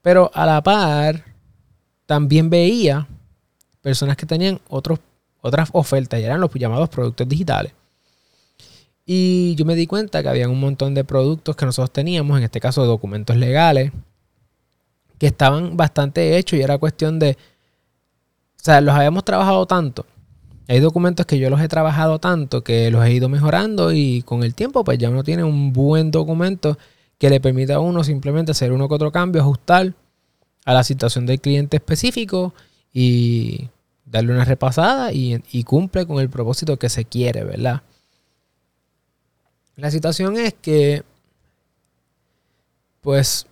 Pero 0.02 0.32
a 0.34 0.46
la 0.46 0.62
par, 0.64 1.24
también 2.06 2.50
veía 2.50 3.08
personas 3.82 4.18
que 4.18 4.26
tenían 4.26 4.60
otros, 4.68 5.00
otras 5.42 5.70
ofertas 5.74 6.20
y 6.20 6.24
eran 6.24 6.40
los 6.40 6.52
llamados 6.54 6.90
productos 6.90 7.28
digitales. 7.28 7.74
Y 9.06 9.56
yo 9.56 9.66
me 9.66 9.76
di 9.76 9.88
cuenta 9.88 10.22
que 10.22 10.30
había 10.30 10.48
un 10.48 10.60
montón 10.60 10.94
de 10.94 11.04
productos 11.04 11.56
que 11.56 11.66
nosotros 11.66 11.92
teníamos, 11.92 12.38
en 12.38 12.44
este 12.44 12.60
caso 12.60 12.86
documentos 12.86 13.36
legales, 13.36 13.92
que 15.18 15.28
estaban 15.28 15.76
bastante 15.76 16.38
hechos 16.38 16.58
y 16.60 16.62
era 16.62 16.78
cuestión 16.78 17.20
de, 17.20 17.32
o 17.32 18.64
sea, 18.64 18.82
los 18.82 18.96
habíamos 18.96 19.26
trabajado 19.26 19.66
tanto. 19.66 20.06
Hay 20.68 20.80
documentos 20.80 21.26
que 21.26 21.38
yo 21.38 21.50
los 21.50 21.60
he 21.60 21.68
trabajado 21.68 22.20
tanto 22.20 22.64
que 22.64 22.90
los 22.92 23.04
he 23.04 23.12
ido 23.12 23.28
mejorando 23.28 23.92
y 23.92 24.22
con 24.22 24.44
el 24.44 24.56
tiempo 24.56 24.84
pues 24.84 24.98
ya 24.98 25.10
uno 25.10 25.24
tiene 25.24 25.44
un 25.44 25.74
buen 25.74 26.12
documento 26.12 26.78
que 27.18 27.30
le 27.30 27.42
permite 27.42 27.74
a 27.74 27.80
uno 27.80 28.04
simplemente 28.04 28.52
hacer 28.52 28.72
uno 28.72 28.88
que 28.88 28.96
otro 28.96 29.12
cambio, 29.12 29.42
ajustar 29.42 29.94
a 30.66 30.74
la 30.74 30.84
situación 30.84 31.26
del 31.26 31.42
cliente 31.42 31.78
específico 31.78 32.54
y 32.94 33.68
darle 34.12 34.34
una 34.34 34.46
repasada 34.46 35.12
y, 35.14 35.64
cumple 35.64 36.06
con 36.06 36.20
el 36.20 36.30
propósito 36.30 36.78
que 36.78 36.90
se 36.90 37.06
quiere, 37.06 37.44
¿verdad? 37.44 37.82
La 39.78 39.90
situación 39.90 40.38
es 40.38 40.54
que, 40.54 41.04
pues, 43.00 43.48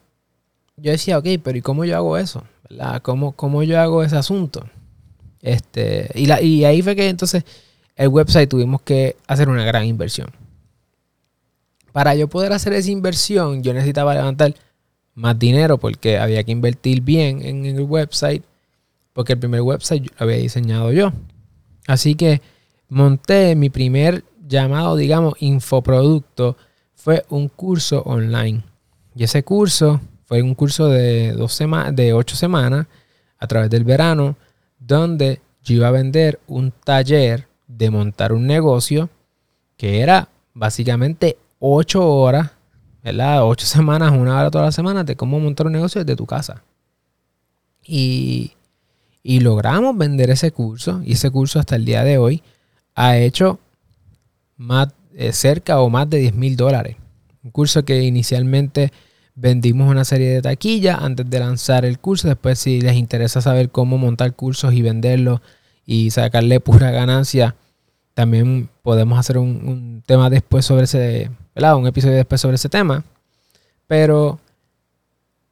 yo 0.76 0.92
decía, 0.92 1.18
ok, 1.18 1.28
pero 1.42 1.58
¿y 1.58 1.62
cómo 1.62 1.86
yo 1.86 1.96
hago 1.96 2.18
eso? 2.18 2.44
¿Cómo, 3.02 3.32
cómo 3.32 3.64
yo 3.64 3.80
hago 3.80 4.04
ese 4.04 4.18
asunto? 4.18 4.70
Este, 5.42 6.12
y, 6.14 6.26
la, 6.26 6.42
y 6.42 6.66
ahí 6.66 6.82
fue 6.82 6.96
que 6.96 7.08
entonces 7.08 7.46
el 7.96 8.10
website 8.10 8.50
tuvimos 8.50 8.82
que 8.82 9.16
hacer 9.28 9.48
una 9.48 9.64
gran 9.64 9.86
inversión. 9.86 10.30
Para 11.94 12.16
yo 12.16 12.28
poder 12.28 12.52
hacer 12.52 12.74
esa 12.74 12.92
inversión, 12.92 13.64
yo 13.64 13.74
necesitaba 13.74 14.14
levantar 14.14 14.54
más 15.16 15.40
dinero 15.40 15.78
porque 15.78 16.18
había 16.18 16.44
que 16.44 16.52
invertir 16.52 17.02
bien 17.02 17.44
en 17.44 17.66
el 17.66 17.82
website, 17.82 18.44
porque 19.14 19.34
el 19.34 19.40
primer 19.40 19.62
website 19.62 20.08
lo 20.08 20.16
había 20.18 20.38
diseñado 20.38 20.92
yo. 20.92 21.12
Así 21.88 22.16
que 22.16 22.42
monté 22.88 23.56
mi 23.56 23.70
primer 23.70 24.24
llamado, 24.48 24.96
digamos, 24.96 25.36
infoproducto, 25.40 26.58
fue 26.96 27.26
un 27.30 27.48
curso 27.48 28.02
online. 28.02 28.64
Y 29.16 29.24
ese 29.24 29.44
curso 29.44 30.02
fue 30.26 30.42
un 30.42 30.54
curso 30.56 30.88
de, 30.88 31.32
dos 31.34 31.58
de 31.94 32.14
ocho 32.14 32.36
semanas 32.36 32.88
a 33.38 33.48
través 33.48 33.70
del 33.70 33.84
verano, 33.84 34.36
donde 34.78 35.42
yo 35.64 35.76
iba 35.76 35.88
a 35.88 35.92
vender 35.92 36.40
un 36.48 36.72
taller 36.72 37.48
de 37.68 37.90
montar 37.90 38.34
un 38.34 38.46
negocio 38.46 39.10
que 39.78 40.02
era 40.02 40.30
básicamente 40.54 41.38
ocho 41.60 42.06
horas, 42.06 42.52
¿verdad? 43.04 43.46
Ocho 43.48 43.66
semanas, 43.66 44.12
una 44.12 44.38
hora 44.40 44.52
todas 44.52 44.68
las 44.68 44.76
semanas 44.76 45.06
de 45.06 45.16
cómo 45.16 45.40
montar 45.40 45.68
un 45.68 45.74
negocio 45.74 46.04
desde 46.04 46.18
tu 46.18 46.26
casa. 46.26 46.64
Y, 47.84 48.52
y 49.24 49.42
logramos 49.42 49.98
vender 49.98 50.30
ese 50.30 50.52
curso 50.52 51.02
y 51.04 51.14
ese 51.14 51.30
curso 51.32 51.60
hasta 51.60 51.76
el 51.76 51.86
día 51.86 52.04
de 52.04 52.18
hoy 52.18 52.42
ha 52.96 53.18
hecho 53.18 53.60
más, 54.58 54.90
eh, 55.16 55.32
cerca 55.34 55.80
o 55.80 55.90
más 55.90 56.10
de 56.10 56.20
10 56.20 56.36
mil 56.36 56.56
dólares. 56.56 56.98
Un 57.44 57.52
curso 57.52 57.84
que 57.84 58.04
inicialmente 58.04 58.92
vendimos 59.36 59.90
una 59.90 60.04
serie 60.04 60.30
de 60.30 60.42
taquillas 60.42 61.00
antes 61.02 61.30
de 61.30 61.40
lanzar 61.40 61.86
el 61.86 62.00
curso. 62.00 62.28
Después, 62.28 62.60
si 62.60 62.82
les 62.82 62.96
interesa 62.96 63.42
saber 63.42 63.70
cómo 63.70 63.98
montar 63.98 64.36
cursos 64.36 64.74
y 64.74 64.82
venderlos 64.82 65.42
y 65.86 66.12
sacarle 66.12 66.60
pura 66.60 66.92
ganancia, 66.92 67.56
también 68.14 68.70
podemos 68.82 69.18
hacer 69.18 69.38
un, 69.38 70.04
tema 70.06 70.30
después 70.30 70.66
sobre 70.66 70.84
ese, 70.84 71.32
¿verdad? 71.56 71.78
Un 71.78 71.88
episodio 71.88 72.16
después 72.16 72.42
sobre 72.42 72.56
ese 72.56 72.68
tema. 72.68 73.04
Pero 73.88 74.40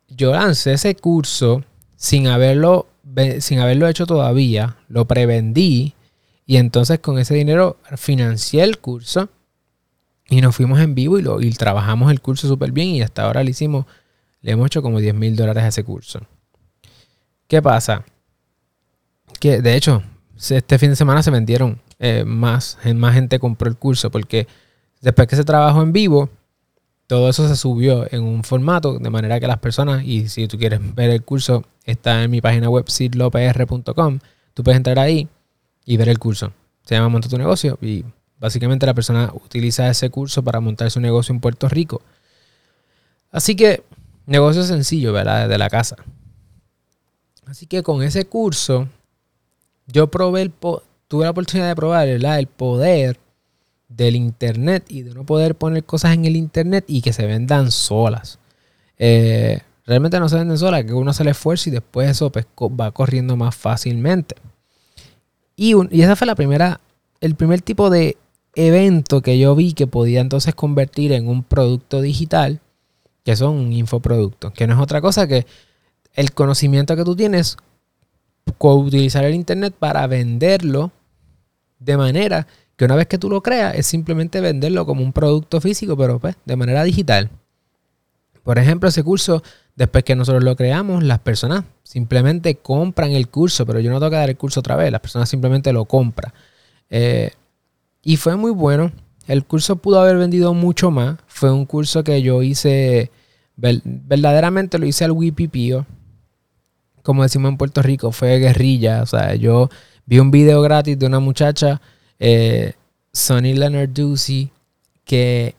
yo 0.10 0.34
lancé 0.34 0.74
ese 0.74 0.96
curso 0.96 1.64
sin 1.96 2.28
haberlo, 2.28 2.88
sin 3.40 3.60
haberlo 3.60 3.88
hecho 3.88 4.06
todavía. 4.06 4.78
Lo 4.88 5.06
prevendí 5.06 5.94
y 6.46 6.58
entonces 6.58 7.00
con 7.00 7.20
ese 7.20 7.36
dinero 7.36 7.78
financié 7.98 8.64
el 8.64 8.80
curso 8.80 9.30
y 10.30 10.42
nos 10.42 10.56
fuimos 10.56 10.80
en 10.80 10.96
vivo 10.96 11.20
y, 11.20 11.22
lo, 11.22 11.42
y 11.42 11.52
trabajamos 11.52 12.12
el 12.12 12.22
curso 12.22 12.48
súper 12.48 12.72
bien 12.72 12.90
y 12.90 13.02
hasta 13.02 13.24
ahora 13.24 13.44
le 13.44 13.52
hicimos, 13.52 13.86
le 14.42 14.52
hemos 14.52 14.68
hecho 14.68 14.82
como 14.82 15.00
10 15.00 15.16
mil 15.16 15.36
dólares 15.36 15.64
a 15.64 15.68
ese 15.68 15.84
curso. 15.84 16.22
¿Qué 17.48 17.62
pasa? 17.62 18.06
Que 19.40 19.62
de 19.62 19.76
hecho, 19.76 20.04
este 20.38 20.78
fin 20.80 20.90
de 20.90 20.96
semana 20.96 21.24
se 21.24 21.32
vendieron 21.32 21.82
eh, 22.00 22.24
más, 22.26 22.78
más 22.96 23.14
gente 23.14 23.40
compró 23.40 23.70
el 23.70 23.78
curso 23.78 24.12
porque 24.12 24.48
después 25.02 25.28
que 25.28 25.36
se 25.36 25.44
trabajó 25.44 25.82
en 25.82 25.94
vivo, 25.94 26.30
todo 27.08 27.30
eso 27.30 27.48
se 27.48 27.56
subió 27.56 28.06
en 28.12 28.24
un 28.24 28.44
formato 28.44 29.00
de 29.00 29.10
manera 29.10 29.40
que 29.40 29.48
las 29.48 29.60
personas, 29.60 30.04
y 30.04 30.28
si 30.28 30.48
tú 30.48 30.58
quieres 30.58 30.82
ver 30.94 31.10
el 31.10 31.24
curso, 31.24 31.64
está 31.86 32.24
en 32.24 32.32
mi 32.32 32.42
página 32.42 32.70
web 32.70 32.90
sidlopr.com, 32.90 34.20
tú 34.54 34.64
puedes 34.64 34.78
entrar 34.78 35.00
ahí 35.00 35.28
y 35.86 35.96
ver 35.96 36.10
el 36.10 36.20
curso. 36.20 36.52
Se 36.84 36.96
llama 36.96 37.10
Monta 37.10 37.30
tu 37.30 37.38
negocio 37.38 37.78
y 37.82 38.04
básicamente 38.40 38.86
la 38.86 38.94
persona 38.94 39.32
utiliza 39.34 39.90
ese 39.90 40.10
curso 40.10 40.44
para 40.44 40.60
montar 40.60 40.92
su 40.92 41.00
negocio 41.00 41.34
en 41.34 41.40
Puerto 41.40 41.70
Rico. 41.70 42.02
Así 43.32 43.56
que, 43.56 43.84
negocio 44.26 44.64
sencillo, 44.64 45.14
¿verdad? 45.14 45.44
Desde 45.44 45.58
la 45.58 45.70
casa. 45.70 45.96
Así 47.46 47.66
que 47.66 47.84
con 47.84 48.04
ese 48.04 48.26
curso, 48.26 48.90
yo 49.88 50.12
probé 50.12 50.42
el 50.42 50.52
tuve 51.08 51.24
la 51.24 51.32
oportunidad 51.32 51.70
de 51.70 51.76
probar 51.76 52.08
¿verdad? 52.08 52.40
el 52.40 52.48
poder 52.48 53.18
del 53.88 54.16
internet 54.16 54.86
y 54.90 55.04
de 55.04 55.14
no 55.14 55.26
poder 55.26 55.56
poner 55.56 55.84
cosas 55.84 56.14
en 56.14 56.26
el 56.26 56.36
internet 56.36 56.86
y 56.88 57.02
que 57.02 57.14
se 57.14 57.26
vendan 57.26 57.72
solas. 57.72 58.40
Eh, 58.98 59.62
realmente 59.86 60.20
no 60.20 60.30
se 60.30 60.36
venden 60.36 60.58
solas, 60.58 60.84
que 60.84 60.94
uno 60.94 61.14
se 61.14 61.24
le 61.24 61.32
esfuerza 61.32 61.70
y 61.70 61.72
después 61.72 62.10
eso 62.10 62.32
pues, 62.32 62.46
va 62.60 62.92
corriendo 62.92 63.36
más 63.36 63.56
fácilmente. 63.56 64.36
Y, 65.56 65.74
esa 66.02 66.16
fue 66.16 66.28
la 66.28 66.36
primera, 66.36 66.82
el 67.22 67.36
primer 67.36 67.62
tipo 67.62 67.90
de 67.90 68.18
evento 68.56 69.22
que 69.22 69.40
yo 69.40 69.56
vi 69.56 69.74
que 69.74 69.88
podía 69.88 70.22
entonces 70.22 70.54
convertir 70.54 71.12
en 71.12 71.28
un 71.28 71.44
producto 71.44 72.02
digital, 72.02 72.60
que 73.24 73.36
son 73.36 73.56
un 73.56 73.74
infoproducto, 73.74 74.54
que 74.54 74.68
no 74.68 74.74
es 74.74 74.80
otra 74.80 75.02
cosa 75.02 75.28
que 75.28 75.46
el 76.14 76.34
conocimiento 76.34 76.96
que 76.96 77.04
tú 77.04 77.16
tienes, 77.16 77.58
utilizar 78.60 79.24
el 79.26 79.36
Internet 79.36 79.74
para 79.78 80.08
venderlo 80.08 80.92
de 81.80 81.98
manera 81.98 82.48
que 82.78 82.86
una 82.86 82.96
vez 82.96 83.08
que 83.08 83.18
tú 83.18 83.30
lo 83.30 83.42
creas 83.44 83.76
es 83.76 83.88
simplemente 83.88 84.40
venderlo 84.40 84.86
como 84.86 85.04
un 85.04 85.12
producto 85.12 85.60
físico, 85.60 85.98
pero 85.98 86.20
pues 86.20 86.36
de 86.46 86.56
manera 86.56 86.84
digital. 86.84 87.30
Por 88.44 88.60
ejemplo, 88.60 88.88
ese 88.88 89.04
curso, 89.04 89.44
después 89.76 90.06
que 90.06 90.16
nosotros 90.16 90.44
lo 90.44 90.56
creamos, 90.56 91.04
las 91.04 91.20
personas 91.20 91.66
simplemente 91.84 92.56
compran 92.56 93.12
el 93.12 93.28
curso, 93.28 93.66
pero 93.66 93.82
yo 93.82 93.92
no 93.92 94.00
tengo 94.00 94.12
que 94.12 94.16
dar 94.16 94.30
el 94.30 94.38
curso 94.38 94.62
otra 94.62 94.78
vez, 94.78 94.90
las 94.92 95.02
personas 95.02 95.28
simplemente 95.28 95.74
lo 95.74 95.84
compran. 95.84 96.32
Eh, 96.90 97.32
y 98.04 98.16
fue 98.16 98.38
muy 98.38 98.52
bueno. 98.52 98.92
El 99.28 99.44
curso 99.44 99.76
pudo 99.76 100.00
haber 100.00 100.18
vendido 100.18 100.54
mucho 100.54 100.92
más. 100.92 101.18
Fue 101.28 101.52
un 101.52 101.66
curso 101.66 102.04
que 102.04 102.22
yo 102.22 102.42
hice, 102.42 103.12
verdaderamente 103.58 104.80
lo 104.80 104.86
hice 104.86 105.04
al 105.04 105.12
wipipío. 105.12 105.86
Como 107.04 107.24
decimos 107.24 107.50
en 107.50 107.58
Puerto 107.58 107.82
Rico, 107.82 108.14
fue 108.14 108.40
guerrilla. 108.40 109.02
O 109.02 109.06
sea, 109.06 109.36
yo 109.36 109.70
vi 110.06 110.20
un 110.20 110.32
video 110.32 110.62
gratis 110.62 110.98
de 110.98 111.06
una 111.06 111.20
muchacha, 111.20 111.82
eh, 112.20 112.74
Sonny 113.14 113.54
Leonard 113.54 113.90
Ducey, 113.90 114.52
que 115.04 115.56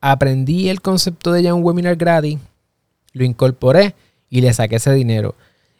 aprendí 0.00 0.68
el 0.68 0.80
concepto 0.80 1.32
de 1.32 1.40
en 1.40 1.54
un 1.54 1.64
webinar 1.64 1.96
gratis, 1.96 2.38
lo 3.12 3.24
incorporé 3.24 3.94
y 4.28 4.40
le 4.40 4.52
saqué 4.52 4.76
ese 4.76 4.92
dinero. 4.92 5.34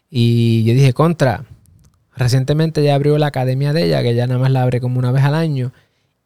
Y 0.09 0.65
yo 0.65 0.75
dije, 0.75 0.93
contra, 0.93 1.45
recientemente 2.17 2.83
ya 2.83 2.95
abrió 2.95 3.19
la 3.19 3.27
academia 3.27 3.73
de 3.73 3.85
ella, 3.85 4.03
que 4.03 4.15
ya 4.15 4.27
nada 4.27 4.41
más 4.41 4.51
la 4.51 4.63
abre 4.63 4.81
como 4.81 4.99
una 4.99 5.13
vez 5.13 5.25
al 5.25 5.35
año, 5.35 5.73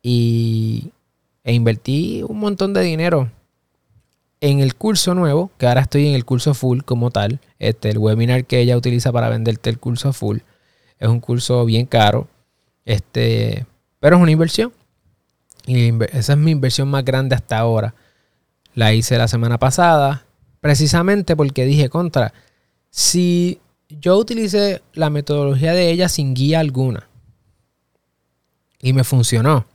y, 0.02 0.92
e 1.44 1.54
invertí 1.54 2.22
un 2.22 2.38
montón 2.38 2.74
de 2.74 2.82
dinero 2.82 3.30
en 4.40 4.60
el 4.60 4.74
curso 4.76 5.14
nuevo, 5.14 5.50
que 5.58 5.66
ahora 5.66 5.80
estoy 5.80 6.06
en 6.06 6.14
el 6.14 6.24
curso 6.24 6.54
full 6.54 6.82
como 6.82 7.10
tal, 7.10 7.40
este, 7.58 7.90
el 7.90 7.98
webinar 7.98 8.44
que 8.44 8.60
ella 8.60 8.76
utiliza 8.76 9.10
para 9.10 9.28
venderte 9.28 9.70
el 9.70 9.78
curso 9.78 10.12
full, 10.12 10.38
es 10.98 11.08
un 11.08 11.20
curso 11.20 11.64
bien 11.64 11.86
caro, 11.86 12.28
este, 12.84 13.66
pero 14.00 14.16
es 14.16 14.22
una 14.22 14.30
inversión. 14.30 14.72
Y 15.66 15.92
esa 16.12 16.32
es 16.32 16.38
mi 16.38 16.50
inversión 16.50 16.88
más 16.88 17.04
grande 17.04 17.34
hasta 17.34 17.58
ahora. 17.58 17.94
La 18.74 18.94
hice 18.94 19.18
la 19.18 19.28
semana 19.28 19.58
pasada, 19.58 20.24
precisamente 20.60 21.36
porque 21.36 21.64
dije 21.64 21.88
contra, 21.88 22.32
si 22.90 23.60
yo 23.88 24.16
utilicé 24.16 24.82
la 24.94 25.10
metodología 25.10 25.72
de 25.72 25.90
ella 25.90 26.08
sin 26.08 26.34
guía 26.34 26.60
alguna 26.60 27.08
y 28.80 28.92
me 28.92 29.04
funcionó, 29.04 29.66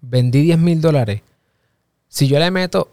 vendí 0.00 0.42
10 0.42 0.58
mil 0.58 0.80
dólares. 0.80 1.22
Si 2.08 2.28
yo 2.28 2.38
le 2.38 2.50
meto 2.50 2.90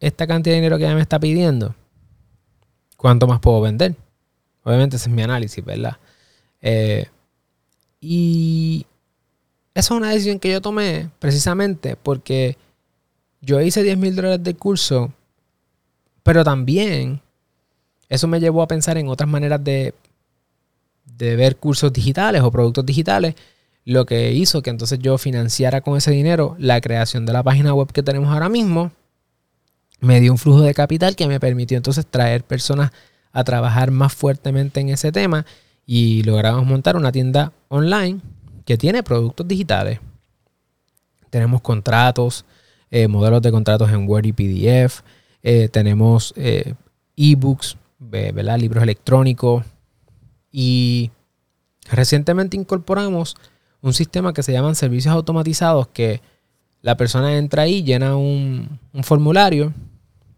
esta 0.00 0.26
cantidad 0.26 0.54
de 0.54 0.60
dinero 0.60 0.78
que 0.78 0.84
ella 0.84 0.94
me 0.94 1.02
está 1.02 1.20
pidiendo, 1.20 1.74
¿cuánto 2.96 3.26
más 3.26 3.40
puedo 3.40 3.60
vender? 3.60 3.94
Obviamente 4.64 4.96
ese 4.96 5.08
es 5.08 5.14
mi 5.14 5.22
análisis, 5.22 5.64
¿verdad? 5.64 5.98
Eh, 6.60 7.06
y 8.00 8.86
esa 9.74 9.94
es 9.94 9.98
una 9.98 10.10
decisión 10.10 10.38
que 10.38 10.50
yo 10.50 10.60
tomé 10.60 11.08
precisamente 11.18 11.96
porque 11.96 12.56
yo 13.40 13.60
hice 13.60 13.82
10 13.82 13.96
mil 13.98 14.14
dólares 14.14 14.42
de 14.42 14.54
curso, 14.54 15.12
pero 16.22 16.44
también 16.44 17.20
eso 18.08 18.28
me 18.28 18.40
llevó 18.40 18.62
a 18.62 18.68
pensar 18.68 18.98
en 18.98 19.08
otras 19.08 19.28
maneras 19.28 19.64
de, 19.64 19.94
de 21.04 21.36
ver 21.36 21.56
cursos 21.56 21.92
digitales 21.92 22.42
o 22.42 22.50
productos 22.50 22.84
digitales, 22.84 23.34
lo 23.84 24.04
que 24.04 24.32
hizo 24.32 24.62
que 24.62 24.70
entonces 24.70 24.98
yo 24.98 25.16
financiara 25.16 25.80
con 25.80 25.96
ese 25.96 26.10
dinero 26.10 26.54
la 26.58 26.80
creación 26.80 27.24
de 27.24 27.32
la 27.32 27.42
página 27.42 27.74
web 27.74 27.90
que 27.92 28.02
tenemos 28.02 28.28
ahora 28.32 28.48
mismo. 28.48 28.92
Me 30.00 30.20
dio 30.20 30.32
un 30.32 30.38
flujo 30.38 30.60
de 30.60 30.74
capital 30.74 31.16
que 31.16 31.26
me 31.26 31.40
permitió 31.40 31.76
entonces 31.76 32.06
traer 32.06 32.44
personas 32.44 32.92
a 33.32 33.44
trabajar 33.44 33.90
más 33.90 34.12
fuertemente 34.12 34.80
en 34.80 34.90
ese 34.90 35.10
tema 35.10 35.46
y 35.86 36.22
logramos 36.24 36.66
montar 36.66 36.96
una 36.96 37.10
tienda 37.10 37.52
online 37.68 38.20
que 38.64 38.76
tiene 38.76 39.02
productos 39.02 39.46
digitales. 39.46 40.00
Tenemos 41.30 41.60
contratos, 41.60 42.44
eh, 42.90 43.08
modelos 43.08 43.42
de 43.42 43.50
contratos 43.50 43.90
en 43.90 44.08
Word 44.08 44.26
y 44.26 44.32
PDF, 44.32 45.00
eh, 45.42 45.68
tenemos 45.68 46.32
eh, 46.36 46.74
ebooks, 47.16 47.76
libros 48.58 48.82
electrónicos. 48.82 49.64
Y 50.50 51.10
recientemente 51.90 52.56
incorporamos 52.56 53.36
un 53.80 53.94
sistema 53.94 54.32
que 54.32 54.42
se 54.42 54.52
llaman 54.52 54.74
servicios 54.74 55.14
automatizados 55.14 55.88
que 55.88 56.20
la 56.82 56.96
persona 56.96 57.36
entra 57.36 57.62
ahí, 57.62 57.82
llena 57.82 58.16
un, 58.16 58.78
un 58.92 59.04
formulario 59.04 59.72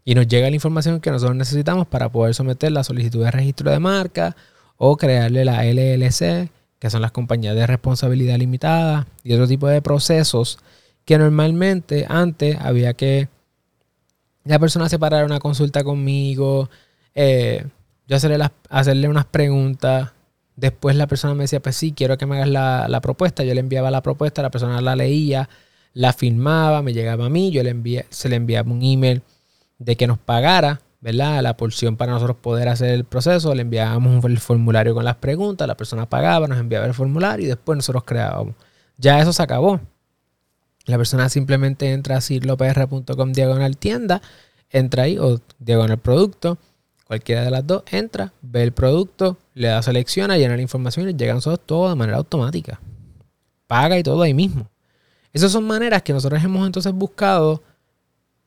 y 0.05 0.13
nos 0.13 0.27
llega 0.27 0.49
la 0.49 0.55
información 0.55 1.01
que 1.01 1.11
nosotros 1.11 1.35
necesitamos 1.35 1.87
para 1.87 2.09
poder 2.09 2.35
someter 2.35 2.71
la 2.71 2.83
solicitud 2.83 3.23
de 3.23 3.31
registro 3.31 3.71
de 3.71 3.79
marca 3.79 4.35
o 4.77 4.95
crearle 4.97 5.43
la 5.43 5.65
LLC, 5.65 6.49
que 6.85 6.91
son 6.91 7.01
las 7.01 7.11
compañías 7.11 7.55
de 7.55 7.65
responsabilidad 7.65 8.37
limitada 8.37 9.07
y 9.23 9.33
otro 9.33 9.47
tipo 9.47 9.67
de 9.67 9.81
procesos 9.81 10.59
que 11.03 11.17
normalmente 11.17 12.05
antes 12.07 12.59
había 12.61 12.93
que 12.93 13.27
la 14.43 14.59
persona 14.59 14.87
separar 14.87 15.25
una 15.25 15.39
consulta 15.39 15.83
conmigo, 15.83 16.69
eh, 17.15 17.65
yo 18.07 18.15
hacerle, 18.15 18.47
hacerle 18.69 19.09
unas 19.09 19.25
preguntas, 19.25 20.11
después 20.55 20.95
la 20.95 21.07
persona 21.07 21.33
me 21.33 21.45
decía, 21.45 21.59
pues 21.59 21.75
sí, 21.75 21.91
quiero 21.91 22.19
que 22.19 22.27
me 22.27 22.35
hagas 22.35 22.49
la, 22.87 23.01
propuesta, 23.01 23.43
yo 23.43 23.55
le 23.55 23.61
enviaba 23.61 23.89
la 23.89 24.03
propuesta, 24.03 24.43
la 24.43 24.51
persona 24.51 24.79
la 24.79 24.95
leía, 24.95 25.49
la 25.93 26.13
firmaba, 26.13 26.83
me 26.83 26.93
llegaba 26.93 27.25
a 27.25 27.29
mí, 27.29 27.49
yo 27.49 27.63
le 27.63 28.05
se 28.11 28.29
le 28.29 28.35
enviaba 28.35 28.71
un 28.71 28.83
email 28.83 29.23
de 29.79 29.97
que 29.97 30.05
nos 30.05 30.19
pagara 30.19 30.81
¿verdad? 31.05 31.43
La 31.43 31.55
porción 31.55 31.97
para 31.97 32.13
nosotros 32.13 32.37
poder 32.37 32.67
hacer 32.67 32.89
el 32.89 33.03
proceso, 33.05 33.53
le 33.53 33.61
enviábamos 33.61 34.25
el 34.25 34.39
formulario 34.39 34.95
con 34.95 35.05
las 35.05 35.17
preguntas, 35.17 35.67
la 35.67 35.77
persona 35.77 36.09
pagaba, 36.09 36.47
nos 36.47 36.57
enviaba 36.57 36.87
el 36.87 36.95
formulario 36.95 37.45
y 37.45 37.47
después 37.47 37.75
nosotros 37.75 38.05
creábamos. 38.05 38.55
Ya 38.97 39.19
eso 39.19 39.31
se 39.31 39.43
acabó. 39.43 39.79
La 40.85 40.97
persona 40.97 41.29
simplemente 41.29 41.91
entra 41.91 42.17
a 42.17 42.21
cirlopr.com 42.21 43.33
diagonal 43.33 43.77
tienda, 43.77 44.23
entra 44.71 45.03
ahí 45.03 45.19
o 45.19 45.39
diagonal 45.59 45.99
producto, 45.99 46.57
cualquiera 47.05 47.43
de 47.43 47.51
las 47.51 47.67
dos, 47.67 47.83
entra, 47.91 48.33
ve 48.41 48.63
el 48.63 48.71
producto, 48.71 49.37
le 49.53 49.67
da 49.67 49.83
selecciona, 49.83 50.39
llena 50.39 50.55
la 50.55 50.63
información 50.63 51.07
y 51.07 51.11
le 51.11 51.17
llegan 51.17 51.39
todo 51.67 51.87
de 51.87 51.95
manera 51.95 52.17
automática. 52.17 52.79
Paga 53.67 53.99
y 53.99 54.01
todo 54.01 54.23
ahí 54.23 54.33
mismo. 54.33 54.71
Esas 55.33 55.51
son 55.51 55.67
maneras 55.67 56.01
que 56.01 56.13
nosotros 56.13 56.43
hemos 56.43 56.65
entonces 56.65 56.93
buscado 56.93 57.61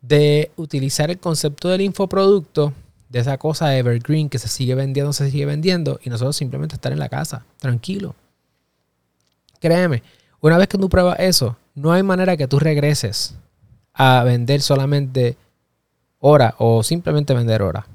de 0.01 0.51
utilizar 0.57 1.11
el 1.11 1.19
concepto 1.19 1.69
del 1.69 1.81
infoproducto, 1.81 2.73
de 3.09 3.21
esa 3.21 3.39
cosa 3.39 3.77
evergreen 3.77 4.29
que 4.29 4.39
se 4.39 4.49
sigue 4.49 4.75
vendiendo, 4.75 5.13
se 5.13 5.31
sigue 5.31 5.47
vendiendo, 5.47 5.99
y 6.03 6.11
nosotros 6.11 6.37
simplemente 6.37 6.75
estar 6.75 6.93
en 6.93 6.99
la 6.99 7.09
casa, 7.09 7.45
tranquilo. 7.59 8.15
Créeme, 9.61 10.03
una 10.41 10.59
vez 10.59 10.69
que 10.69 10.79
tú 10.79 10.89
pruebas 10.89 11.19
eso, 11.19 11.57
no 11.75 11.93
hay 11.93 12.03
manera 12.03 12.37
que 12.37 12.47
tú 12.47 12.59
regreses 12.59 13.35
a 13.95 14.23
vender 14.25 14.63
solamente 14.63 15.37
hora 16.21 16.55
o 16.59 16.83
simplemente 16.83 17.35
vender 17.35 17.63
hora. 17.63 17.87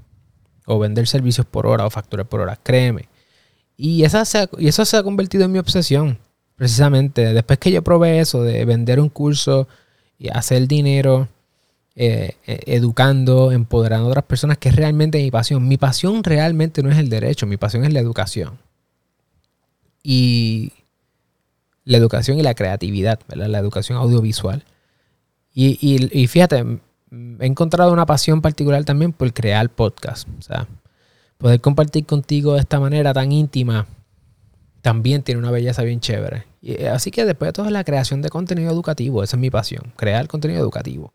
O 0.65 0.79
vender 0.79 1.07
servicios 1.07 1.45
por 1.45 1.65
hora 1.65 1.85
o 1.85 1.89
facturas 1.89 2.27
por 2.27 2.39
hora. 2.39 2.57
Créeme. 2.61 3.09
Y, 3.75 4.01
y 4.01 4.05
eso 4.05 4.85
se 4.85 4.97
ha 4.97 5.03
convertido 5.03 5.45
en 5.45 5.51
mi 5.51 5.59
obsesión. 5.59 6.17
Precisamente, 6.55 7.33
después 7.33 7.59
que 7.59 7.71
yo 7.71 7.81
probé 7.81 8.19
eso 8.19 8.43
de 8.43 8.63
vender 8.63 8.99
un 8.99 9.09
curso 9.09 9.67
y 10.17 10.29
hacer 10.29 10.67
dinero 10.67 11.27
eh, 11.95 12.37
eh, 12.47 12.59
educando, 12.65 13.51
empoderando 13.51 14.07
a 14.07 14.09
otras 14.09 14.25
personas, 14.25 14.57
que 14.57 14.69
es 14.69 14.75
realmente 14.75 15.21
mi 15.21 15.29
pasión. 15.29 15.67
Mi 15.67 15.77
pasión 15.77 16.23
realmente 16.23 16.81
no 16.81 16.89
es 16.89 16.97
el 16.97 17.09
derecho, 17.09 17.45
mi 17.45 17.57
pasión 17.57 17.85
es 17.85 17.93
la 17.93 17.99
educación. 17.99 18.57
Y 20.01 20.73
la 21.85 21.97
educación 21.97 22.39
y 22.39 22.43
la 22.43 22.55
creatividad, 22.55 23.19
la 23.27 23.59
educación 23.59 23.97
audiovisual. 23.97 24.65
Y, 25.53 26.27
fíjate, 26.27 26.65
he 27.11 27.45
encontrado 27.45 27.93
una 27.93 28.05
pasión 28.05 28.41
particular 28.41 28.83
también 28.85 29.13
por 29.13 29.31
crear 29.33 29.69
podcast. 29.69 30.27
O 30.39 30.41
sea, 30.41 30.67
poder 31.37 31.61
compartir 31.61 32.05
contigo 32.05 32.53
de 32.53 32.61
esta 32.61 32.79
manera 32.79 33.13
tan 33.13 33.31
íntima 33.31 33.85
también 34.81 35.23
tiene 35.23 35.39
una 35.39 35.51
belleza 35.51 35.83
bien 35.83 35.99
chévere. 35.99 36.45
Y, 36.61 36.85
así 36.85 37.11
que 37.11 37.25
después 37.25 37.49
de 37.49 37.53
todo 37.53 37.67
es 37.67 37.71
la 37.71 37.83
creación 37.83 38.21
de 38.21 38.29
contenido 38.29 38.71
educativo, 38.71 39.23
esa 39.23 39.37
es 39.37 39.39
mi 39.39 39.51
pasión, 39.51 39.93
crear 39.95 40.27
contenido 40.27 40.59
educativo. 40.59 41.13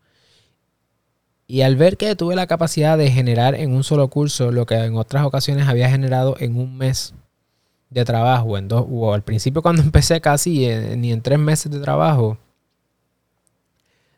Y 1.51 1.63
al 1.63 1.75
ver 1.77 1.97
que 1.97 2.15
tuve 2.15 2.35
la 2.35 2.45
capacidad 2.45 2.95
de 2.95 3.09
generar 3.09 3.55
en 3.55 3.73
un 3.73 3.83
solo 3.83 4.07
curso 4.07 4.51
lo 4.51 4.67
que 4.67 4.75
en 4.75 4.95
otras 4.95 5.25
ocasiones 5.25 5.67
había 5.67 5.89
generado 5.89 6.35
en 6.39 6.55
un 6.55 6.77
mes 6.77 7.15
de 7.89 8.05
trabajo, 8.05 8.55
en 8.55 8.67
dos, 8.67 8.85
o 8.87 9.15
al 9.15 9.23
principio 9.23 9.63
cuando 9.63 9.81
empecé 9.81 10.21
casi 10.21 10.67
ni 10.95 11.11
en 11.11 11.23
tres 11.23 11.39
meses 11.39 11.71
de 11.71 11.79
trabajo, 11.79 12.37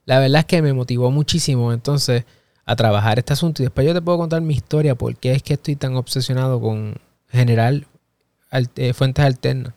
la 0.04 0.20
verdad 0.20 0.39
es 0.39 0.46
que 0.46 0.62
me 0.62 0.74
motivó 0.74 1.10
muchísimo 1.10 1.72
entonces 1.72 2.26
a 2.65 2.76
trabajar 2.76 3.17
este 3.17 3.32
asunto. 3.32 3.62
Y 3.62 3.67
después 3.67 3.88
yo 3.88 3.94
te 3.94 4.02
puedo 4.02 4.17
contar 4.17 4.41
mi 4.41 4.54
historia, 4.54 4.96
por 4.96 5.15
qué 5.15 5.32
es 5.32 5.41
que 5.41 5.54
estoy 5.54 5.78
tan 5.78 5.96
obsesionado 5.96 6.60
con 6.60 6.96
generar 7.30 7.76
eh, 8.76 8.91
fuentes 8.91 9.24
alternas. 9.24 9.74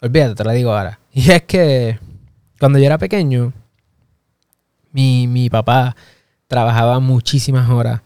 Olvídate, 0.00 0.34
te 0.34 0.44
la 0.44 0.52
digo 0.52 0.72
ahora. 0.72 0.98
Y 1.12 1.30
es 1.30 1.42
que 1.42 1.98
cuando 2.58 2.78
yo 2.78 2.86
era 2.86 2.96
pequeño, 2.96 3.52
mi, 4.92 5.26
mi 5.28 5.50
papá 5.50 5.94
trabajaba 6.46 7.00
muchísimas 7.00 7.68
horas. 7.70 8.00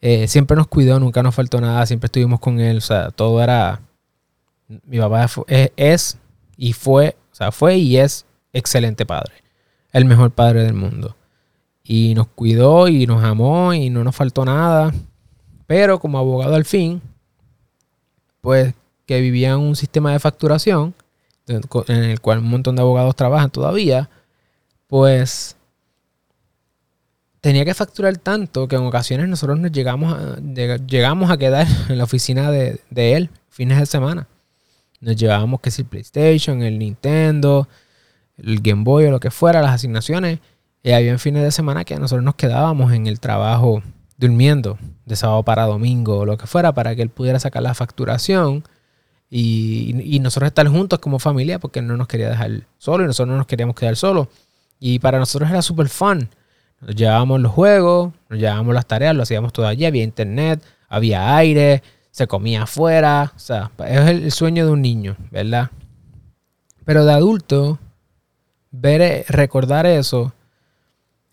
Eh, 0.00 0.26
siempre 0.26 0.56
nos 0.56 0.66
cuidó, 0.66 0.98
nunca 0.98 1.22
nos 1.22 1.34
faltó 1.34 1.60
nada, 1.60 1.86
siempre 1.86 2.06
estuvimos 2.06 2.40
con 2.40 2.60
él. 2.60 2.78
O 2.78 2.80
sea, 2.80 3.10
todo 3.10 3.42
era. 3.42 3.80
Mi 4.86 4.98
papá 4.98 5.28
es, 5.76 6.18
y 6.56 6.72
fue, 6.72 7.16
o 7.30 7.34
sea, 7.34 7.52
fue 7.52 7.76
y 7.76 7.98
es 7.98 8.24
excelente 8.52 9.04
padre. 9.04 9.34
El 9.92 10.04
mejor 10.06 10.30
padre 10.30 10.62
del 10.64 10.74
mundo. 10.74 11.16
Y 11.84 12.14
nos 12.14 12.28
cuidó 12.28 12.88
y 12.88 13.06
nos 13.06 13.22
amó 13.22 13.74
y 13.74 13.90
no 13.90 14.02
nos 14.02 14.16
faltó 14.16 14.44
nada. 14.44 14.92
Pero 15.66 16.00
como 16.00 16.18
abogado 16.18 16.54
al 16.54 16.64
fin, 16.64 17.02
pues 18.40 18.74
que 19.06 19.20
vivía 19.20 19.50
en 19.50 19.58
un 19.58 19.76
sistema 19.76 20.12
de 20.12 20.18
facturación 20.20 20.94
en 21.46 22.04
el 22.04 22.20
cual 22.20 22.38
un 22.38 22.48
montón 22.48 22.76
de 22.76 22.82
abogados 22.82 23.16
trabajan 23.16 23.50
todavía, 23.50 24.08
pues 24.86 25.56
tenía 27.42 27.64
que 27.64 27.74
facturar 27.74 28.16
tanto 28.18 28.68
que 28.68 28.76
en 28.76 28.86
ocasiones 28.86 29.28
nosotros 29.28 29.58
nos 29.58 29.72
llegamos 29.72 30.14
a, 30.14 30.38
llegamos 30.86 31.30
a 31.30 31.36
quedar 31.36 31.66
en 31.90 31.98
la 31.98 32.04
oficina 32.04 32.50
de, 32.50 32.80
él 32.94 33.28
fines 33.50 33.78
de 33.78 33.84
semana. 33.84 34.28
Nos 35.00 35.16
llevábamos 35.16 35.60
que 35.60 35.70
si 35.70 35.82
el 35.82 35.88
PlayStation, 35.88 36.62
el 36.62 36.78
Nintendo, 36.78 37.68
el 38.38 38.60
Game 38.60 38.84
Boy 38.84 39.06
o 39.06 39.10
lo 39.10 39.20
que 39.20 39.32
fuera, 39.32 39.60
las 39.60 39.72
asignaciones. 39.72 40.38
Y 40.84 40.92
había 40.92 41.18
fines 41.18 41.42
de 41.42 41.50
semana 41.50 41.84
que 41.84 41.96
nosotros 41.96 42.24
nos 42.24 42.36
quedábamos 42.36 42.92
en 42.92 43.08
el 43.08 43.18
trabajo 43.20 43.82
durmiendo 44.16 44.78
de 45.04 45.16
sábado 45.16 45.42
para 45.42 45.66
domingo 45.66 46.18
o 46.18 46.26
lo 46.26 46.38
que 46.38 46.46
fuera 46.46 46.72
para 46.72 46.94
que 46.94 47.02
él 47.02 47.08
pudiera 47.08 47.40
sacar 47.40 47.62
la 47.62 47.74
facturación 47.74 48.62
y, 49.28 50.20
nosotros 50.20 50.48
estar 50.48 50.68
juntos 50.68 51.00
como 51.00 51.18
familia 51.18 51.58
porque 51.58 51.82
no 51.82 51.96
nos 51.96 52.06
quería 52.06 52.28
dejar 52.28 52.66
solo 52.78 53.02
y 53.02 53.06
nosotros 53.08 53.32
no 53.32 53.36
nos 53.36 53.46
queríamos 53.46 53.74
quedar 53.74 53.96
solos. 53.96 54.28
Y 54.78 55.00
para 55.00 55.18
nosotros 55.18 55.50
era 55.50 55.62
súper 55.62 55.88
fun 55.88 56.28
nos 56.82 56.96
llevábamos 56.96 57.40
los 57.40 57.52
juegos, 57.52 58.12
nos 58.28 58.38
llevábamos 58.38 58.74
las 58.74 58.86
tareas, 58.86 59.14
lo 59.14 59.22
hacíamos 59.22 59.52
todo 59.52 59.66
allí, 59.66 59.86
había 59.86 60.02
internet, 60.02 60.62
había 60.88 61.36
aire, 61.36 61.82
se 62.10 62.26
comía 62.26 62.64
afuera. 62.64 63.32
O 63.34 63.38
sea, 63.38 63.70
es 63.86 64.08
el 64.08 64.32
sueño 64.32 64.66
de 64.66 64.72
un 64.72 64.82
niño, 64.82 65.16
¿verdad? 65.30 65.70
Pero 66.84 67.04
de 67.04 67.12
adulto, 67.12 67.78
ver, 68.72 69.00
eh, 69.00 69.24
recordar 69.28 69.86
eso, 69.86 70.32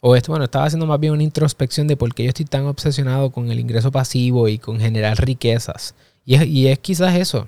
o 0.02 0.16
esto, 0.16 0.32
bueno, 0.32 0.46
estaba 0.46 0.66
haciendo 0.66 0.86
más 0.86 1.00
bien 1.00 1.14
una 1.14 1.24
introspección 1.24 1.88
de 1.88 1.98
por 1.98 2.14
qué 2.14 2.24
yo 2.24 2.30
estoy 2.30 2.46
tan 2.46 2.66
obsesionado 2.66 3.32
con 3.32 3.52
el 3.52 3.60
ingreso 3.60 3.92
pasivo 3.92 4.48
y 4.48 4.58
con 4.60 4.80
generar 4.80 5.18
riquezas. 5.18 5.96
Y 6.26 6.68
es, 6.68 6.80
quizás 6.80 7.16
eso. 7.16 7.48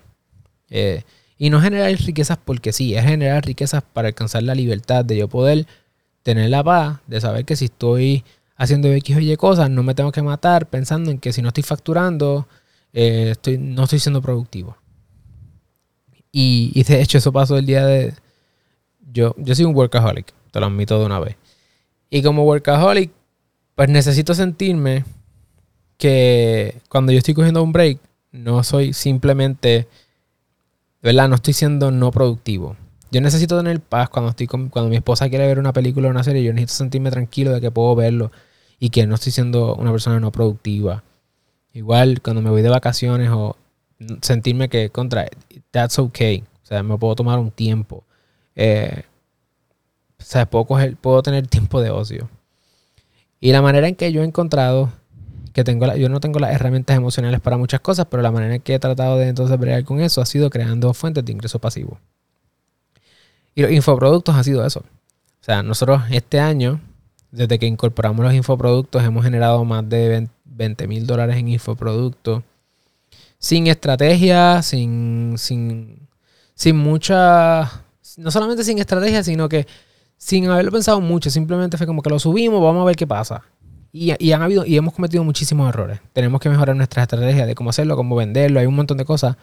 Eh, 0.70 1.04
y 1.38 1.50
no 1.50 1.62
generar 1.62 1.92
riquezas 1.92 2.38
porque 2.44 2.74
sí, 2.74 2.96
es 2.96 3.06
generar 3.06 3.46
riquezas 3.46 3.84
para 3.84 4.10
alcanzar 4.10 4.44
la 4.44 4.56
libertad 4.56 5.06
de 5.06 5.18
yo 5.18 5.28
poder 5.28 5.68
tener 6.24 6.50
la 6.50 6.64
paz 6.64 7.00
de 7.08 7.22
saber 7.22 7.46
que 7.46 7.56
si 7.56 7.66
estoy 7.66 8.24
haciendo 8.56 8.90
X 8.90 9.18
o 9.18 9.20
Y 9.20 9.36
cosas, 9.38 9.70
no 9.70 9.84
me 9.84 9.96
tengo 9.96 10.12
que 10.12 10.22
matar 10.22 10.70
pensando 10.70 11.12
en 11.12 11.20
que 11.20 11.34
si 11.34 11.42
no 11.42 11.48
estoy 11.48 11.64
facturando, 11.64 12.48
eh, 12.94 13.30
estoy, 13.32 13.58
no 13.58 13.84
estoy 13.84 14.00
siendo 14.00 14.22
productivo. 14.22 14.78
Y, 16.32 16.72
y, 16.74 16.84
de 16.84 17.02
hecho 17.02 17.18
eso 17.18 17.32
pasó 17.32 17.58
el 17.58 17.66
día 17.66 17.86
de... 17.86 18.14
Yo, 19.12 19.36
yo 19.38 19.56
soy 19.56 19.66
un 19.66 19.76
workaholic, 19.76 20.34
te 20.52 20.60
lo 20.60 20.68
admito 20.68 20.98
de 21.00 21.06
una 21.06 21.20
vez. 21.20 21.36
Y 22.10 22.22
como 22.22 22.44
workaholic, 22.44 23.12
pues 23.76 23.90
necesito 23.90 24.34
sentirme 24.34 25.04
que 25.98 26.82
cuando 26.88 27.12
yo 27.12 27.18
estoy 27.18 27.34
cogiendo 27.34 27.62
un 27.64 27.72
break, 27.72 28.00
no 28.32 28.64
soy 28.64 28.94
simplemente, 28.94 29.88
¿verdad? 31.02 31.30
No 31.30 31.36
estoy 31.36 31.54
siendo 31.54 31.92
no 31.92 32.12
productivo. 32.12 32.76
Yo 33.12 33.22
necesito 33.22 33.58
tener 33.58 33.82
paz 33.82 34.10
cuando 34.10 34.30
estoy 34.30 34.48
con, 34.48 34.70
cuando 34.70 34.90
mi 34.90 34.96
esposa 34.96 35.30
quiere 35.30 35.46
ver 35.46 35.60
una 35.60 35.74
película 35.74 36.08
o 36.08 36.12
una 36.12 36.24
serie, 36.24 36.44
yo 36.44 36.54
necesito 36.54 36.78
sentirme 36.78 37.12
tranquilo 37.12 37.52
de 37.52 37.62
que 37.62 37.70
puedo 37.70 37.94
verlo 37.96 38.32
y 38.80 38.90
que 38.90 39.06
no 39.06 39.16
estoy 39.16 39.32
siendo 39.34 39.76
una 39.76 39.92
persona 39.92 40.20
no 40.20 40.32
productiva. 40.32 41.04
Igual 41.74 42.22
cuando 42.22 42.42
me 42.42 42.50
voy 42.50 42.62
de 42.62 42.70
vacaciones 42.70 43.30
o 43.32 43.58
sentirme 44.22 44.70
que 44.70 44.90
contra, 44.90 45.28
that's 45.72 46.00
okay. 46.00 46.44
O 46.64 46.66
sea, 46.66 46.84
me 46.84 46.98
puedo 46.98 47.16
tomar 47.16 47.38
un 47.38 47.52
tiempo. 47.52 48.04
Eh, 48.56 49.04
o 50.20 50.24
sea, 50.24 50.50
puedo, 50.50 50.66
puedo 51.02 51.22
tener 51.22 51.48
tiempo 51.48 51.82
de 51.82 51.90
ocio. 51.90 52.30
Y 53.40 53.52
la 53.52 53.62
manera 53.62 53.88
en 53.88 53.96
que 53.96 54.12
yo 54.12 54.22
he 54.22 54.26
encontrado 54.26 54.92
que 55.54 55.64
tengo 55.64 55.94
yo 55.96 56.08
no 56.10 56.20
tengo 56.22 56.40
las 56.40 56.54
herramientas 56.54 56.96
emocionales 56.96 57.42
para 57.42 57.58
muchas 57.58 57.82
cosas, 57.82 58.08
pero 58.10 58.24
la 58.24 58.32
manera 58.32 58.56
en 58.56 58.62
que 58.62 58.76
he 58.76 58.80
tratado 58.80 59.18
de 59.18 59.28
entonces 59.28 59.60
bregar 59.60 59.84
con 59.84 60.00
eso 60.00 60.22
ha 60.22 60.26
sido 60.26 60.50
creando 60.50 60.94
fuentes 60.94 61.26
de 61.26 61.32
ingreso 61.34 61.60
pasivo. 61.60 62.00
Y 63.56 63.62
los 63.62 63.72
infoproductos 63.72 64.36
ha 64.36 64.44
sido 64.44 64.66
eso. 64.66 64.80
O 64.80 65.44
sea, 65.44 65.64
nosotros 65.64 66.02
este 66.12 66.40
año, 66.40 66.80
desde 67.32 67.60
que 67.60 67.66
incorporamos 67.66 68.24
los 68.24 68.34
infoproductos, 68.34 69.04
hemos 69.04 69.24
generado 69.24 69.64
más 69.66 69.88
de 69.88 70.28
20 70.46 70.88
mil 70.88 71.08
dólares 71.08 71.38
en 71.38 71.48
infoproductos. 71.48 72.44
Sin 73.40 73.68
estrategia, 73.68 74.62
sin, 74.62 75.36
sin, 75.38 76.08
sin 76.54 76.78
mucha... 76.78 77.84
No 78.18 78.30
solamente 78.30 78.64
sin 78.64 78.78
estrategia, 78.78 79.24
sino 79.24 79.50
que 79.50 79.66
sin 80.18 80.48
haberlo 80.48 80.72
pensado 80.72 81.02
mucho. 81.02 81.32
Simplemente 81.32 81.78
fue 81.78 81.88
como 81.88 82.04
que 82.04 82.10
lo 82.10 82.20
subimos, 82.20 82.62
vamos 82.62 82.84
a 82.84 82.86
ver 82.86 82.96
qué 82.96 83.08
pasa. 83.08 83.44
Y, 83.94 84.32
han 84.32 84.42
habido, 84.42 84.66
y 84.66 84.78
hemos 84.78 84.94
cometido 84.94 85.24
muchísimos 85.24 85.68
errores. 85.68 86.00
Tenemos 86.14 86.40
que 86.40 86.50
mejorar 86.50 86.76
nuestra 86.76 87.04
estrategia 87.04 87.46
de 87.46 87.56
cómo 87.56 87.72
hacerlo, 87.72 87.98
cómo 87.98 88.16
venderlo, 88.16 88.60
hay 88.60 88.66
un 88.66 88.76
montón 88.76 88.98
de 88.98 89.06
cosas. 89.06 89.36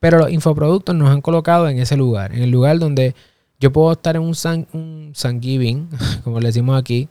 Pero 0.00 0.18
los 0.18 0.30
infoproductos 0.30 0.94
nos 0.94 1.10
han 1.10 1.20
colocado 1.20 1.68
en 1.68 1.78
ese 1.78 1.96
lugar, 1.96 2.34
en 2.34 2.42
el 2.42 2.50
lugar 2.50 2.78
donde 2.78 3.14
yo 3.60 3.72
puedo 3.72 3.92
estar 3.92 4.16
en 4.16 4.22
un 4.22 4.34
San, 4.34 5.40
Giving, 5.40 5.88
como 6.24 6.40
le 6.40 6.48
decimos 6.48 6.78
aquí, 6.80 7.08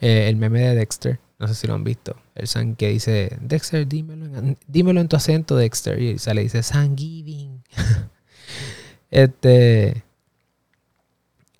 eh, 0.00 0.28
el 0.28 0.36
meme 0.36 0.60
de 0.60 0.74
Dexter, 0.74 1.20
no 1.38 1.46
sé 1.46 1.54
si 1.54 1.66
lo 1.66 1.74
han 1.74 1.84
visto, 1.84 2.16
el 2.34 2.46
San 2.48 2.74
que 2.74 2.88
dice, 2.88 3.36
Dexter, 3.40 3.86
dímelo 3.86 4.24
en, 4.24 4.98
en 4.98 5.08
tu 5.08 5.16
acento, 5.16 5.56
Dexter, 5.56 6.00
y 6.00 6.18
sale 6.18 6.42
dice 6.42 6.62
San 6.62 6.96
Giving. 6.96 7.62
este, 9.10 10.02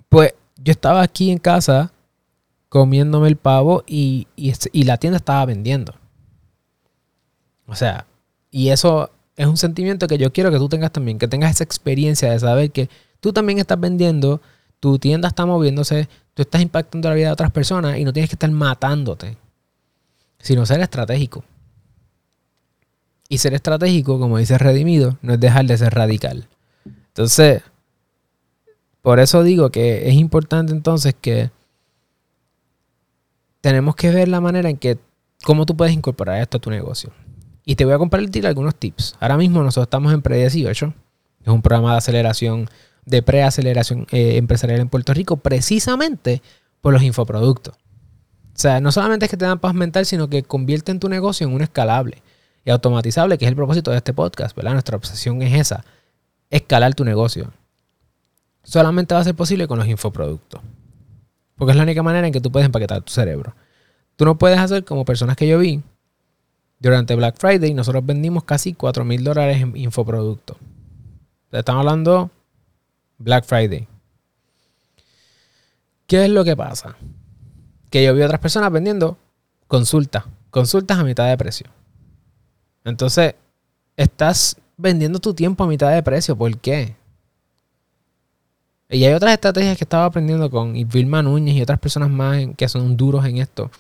pues 0.09 0.35
yo 0.57 0.71
estaba 0.71 1.03
aquí 1.03 1.31
en 1.31 1.39
casa 1.39 1.93
comiéndome 2.75 3.29
el 3.29 3.37
pavo 3.37 3.85
y, 3.87 4.27
y, 4.35 4.83
la 4.83 4.97
tienda 4.97 5.19
estaba 5.19 5.45
vendiendo. 5.45 5.95
O 7.67 7.77
sea, 7.77 8.07
y 8.51 8.71
eso 8.71 9.11
es 9.37 9.47
un 9.47 9.57
sentimiento 9.57 10.07
que 10.07 10.19
yo 10.19 10.33
quiero 10.33 10.51
que 10.51 10.59
tú 10.59 10.69
tengas 10.69 10.93
también, 10.93 11.19
que 11.19 11.29
tengas 11.29 11.51
esa 11.51 11.65
experiencia 11.65 12.31
de 12.31 12.39
saber 12.39 12.71
que 12.71 12.89
tú 13.21 13.33
también 13.33 13.59
estás 13.59 13.81
vendiendo, 13.81 14.41
tu 14.81 14.99
tienda 14.99 15.29
está 15.29 15.47
moviéndose, 15.47 16.09
tú 16.35 16.43
estás 16.43 16.63
impactando 16.63 17.09
la 17.09 17.15
vida 17.15 17.27
de 17.27 17.33
otras 17.33 17.51
personas 17.51 17.99
y 17.99 18.05
no 18.05 18.13
tienes 18.13 18.31
que 18.31 18.35
estar 18.35 18.51
matándote, 18.51 19.37
sino 20.39 20.67
ser 20.67 20.81
estratégico. 20.81 21.45
Y 23.29 23.39
ser 23.39 23.55
estratégico, 23.55 24.21
como 24.21 24.39
dice 24.39 24.59
Redimido, 24.59 25.19
no 25.23 25.35
es 25.35 25.41
dejar 25.41 25.65
de 25.65 25.79
ser 25.79 25.95
radical. 25.95 26.47
Entonces, 27.09 27.63
por 29.03 29.19
eso 29.19 29.43
digo 29.43 29.71
que 29.71 30.09
es 30.09 30.15
importante 30.15 30.73
entonces 30.73 31.15
que 31.21 31.51
tenemos 33.61 33.97
que 33.97 34.11
ver 34.11 34.29
la 34.29 34.41
manera 34.41 34.69
en 34.69 34.77
que, 34.77 34.99
cómo 35.45 35.65
tú 35.65 35.77
puedes 35.77 35.95
incorporar 35.95 36.41
esto 36.41 36.59
a 36.59 36.61
tu 36.61 36.71
negocio. 36.71 37.11
Y 37.65 37.77
te 37.77 37.85
voy 37.85 37.95
a 37.95 37.99
compartir 37.99 38.47
algunos 38.47 38.75
tips. 38.75 39.17
Ahora 39.21 39.37
mismo 39.37 39.63
nosotros 39.63 39.87
estamos 39.87 40.13
en 40.13 40.23
Pre18. 40.23 40.95
Es 41.43 41.49
un 41.49 41.63
programa 41.63 41.93
de 41.93 41.99
aceleración, 41.99 42.69
de 43.07 43.23
preaceleración 43.23 44.07
eh, 44.11 44.37
empresarial 44.37 44.81
en 44.81 44.89
Puerto 44.89 45.15
Rico, 45.15 45.37
precisamente 45.37 46.43
por 46.81 46.93
los 46.93 47.03
infoproductos. 47.03 47.75
O 47.75 48.59
sea, 48.59 48.81
no 48.81 48.93
solamente 48.93 49.27
es 49.27 49.31
que 49.31 49.37
te 49.37 49.47
dan 49.47 49.59
paz 49.59 49.75
mental, 49.75 50.07
sino 50.07 50.29
que 50.29 50.43
convierten 50.43 51.01
tu 51.01 51.09
negocio 51.09 51.47
en 51.47 51.55
un 51.55 51.63
escalable 51.63 52.23
y 52.65 52.71
automatizable, 52.71 53.37
que 53.37 53.47
es 53.47 53.49
el 53.49 53.57
propósito 53.57 53.91
de 53.91 53.97
este 53.97 54.13
podcast, 54.13 54.55
¿verdad? 54.57 54.73
Nuestra 54.73 54.97
obsesión 54.97 55.43
es 55.43 55.55
esa, 55.55 55.85
escalar 56.51 56.95
tu 56.95 57.05
negocio. 57.05 57.53
Solamente 58.63 59.15
va 59.15 59.21
a 59.21 59.25
ser 59.25 59.35
posible 59.35 59.67
con 59.67 59.79
los 59.79 59.89
infoproductos. 59.89 60.61
Porque 61.57 61.73
es 61.73 61.77
la 61.77 61.83
única 61.83 62.03
manera 62.03 62.27
en 62.27 62.33
que 62.33 62.41
tú 62.41 62.51
puedes 62.51 62.67
empaquetar 62.67 63.03
tu 63.03 63.13
cerebro. 63.13 63.55
Tú 64.17 64.25
no 64.25 64.39
puedes 64.39 64.59
hacer 64.59 64.85
como 64.85 65.05
personas 65.05 65.37
que 65.37 65.47
yo 65.47 65.59
vi. 65.59 65.83
Durante 66.79 67.15
Black 67.15 67.37
Friday 67.39 67.73
nosotros 67.75 68.05
vendimos 68.05 68.45
casi 68.45 68.75
4 68.75 69.05
mil 69.05 69.25
dólares 69.25 69.63
en 69.63 69.77
infoproductos. 69.77 70.57
Estamos 71.51 71.81
hablando 71.81 72.31
Black 73.19 73.45
Friday. 73.45 73.87
¿Qué 76.07 76.25
es 76.25 76.31
lo 76.31 76.45
que 76.45 76.57
pasa? 76.57 76.97
Que 77.91 78.05
yo 78.05 78.15
vi 78.15 78.23
a 78.23 78.27
otras 78.27 78.41
personas 78.41 78.71
vendiendo 78.71 79.17
consultas. 79.69 80.25
Consultas 80.51 80.99
a 80.99 81.05
mitad 81.05 81.29
de 81.29 81.39
precio. 81.39 81.67
Entonces, 82.85 83.35
estás 83.97 84.57
vendiendo 84.77 85.19
tu 85.19 85.33
tiempo 85.33 85.65
a 85.65 85.67
mitad 85.67 85.93
de 85.93 86.03
precio. 86.03 86.37
¿Por 86.37 86.59
qué? 86.59 86.97
Y 88.91 89.05
hay 89.05 89.15
otras 89.15 89.33
estrategias 89.33 89.79
que 89.79 89.85
estaba 89.85 90.05
aprendiendo 90.05 90.51
con 90.51 90.75
Vilma 90.89 91.23
Núñez 91.23 91.57
y 91.57 91.63
otras 91.63 91.79
personas 91.79 92.11
más 92.11 92.39
que 92.57 92.69
son 92.69 92.97
duros 92.97 93.25
en 93.25 93.39
esto. 93.39 93.71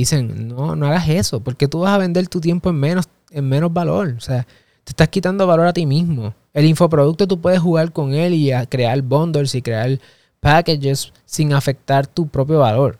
Dicen, 0.00 0.48
no, 0.48 0.76
no 0.76 0.86
hagas 0.86 1.08
eso, 1.08 1.40
porque 1.40 1.68
tú 1.68 1.80
vas 1.80 1.92
a 1.92 1.98
vender 1.98 2.28
tu 2.28 2.40
tiempo 2.40 2.70
en 2.70 2.76
menos, 2.76 3.08
en 3.30 3.48
menos 3.48 3.72
valor. 3.72 4.14
O 4.16 4.20
sea, 4.20 4.46
te 4.84 4.92
estás 4.92 5.08
quitando 5.08 5.46
valor 5.46 5.66
a 5.66 5.72
ti 5.72 5.86
mismo. 5.86 6.34
El 6.52 6.66
infoproducto 6.66 7.26
tú 7.26 7.40
puedes 7.40 7.60
jugar 7.60 7.92
con 7.92 8.12
él 8.12 8.34
y 8.34 8.52
crear 8.68 9.00
bundles 9.02 9.54
y 9.54 9.62
crear 9.62 9.98
packages 10.40 11.12
sin 11.24 11.52
afectar 11.52 12.06
tu 12.06 12.28
propio 12.28 12.58
valor. 12.58 12.98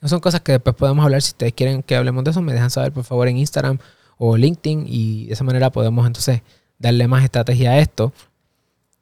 No 0.00 0.08
son 0.08 0.20
cosas 0.20 0.40
que 0.40 0.52
después 0.52 0.74
podemos 0.74 1.04
hablar. 1.04 1.20
Si 1.20 1.32
ustedes 1.32 1.52
quieren 1.52 1.82
que 1.82 1.94
hablemos 1.94 2.24
de 2.24 2.30
eso, 2.30 2.40
me 2.40 2.52
dejan 2.52 2.70
saber 2.70 2.92
por 2.92 3.04
favor 3.04 3.28
en 3.28 3.36
Instagram 3.36 3.78
o 4.16 4.36
LinkedIn 4.36 4.86
y 4.88 5.26
de 5.26 5.34
esa 5.34 5.44
manera 5.44 5.70
podemos 5.70 6.06
entonces 6.06 6.42
darle 6.78 7.06
más 7.06 7.22
estrategia 7.22 7.72
a 7.72 7.78
esto 7.78 8.12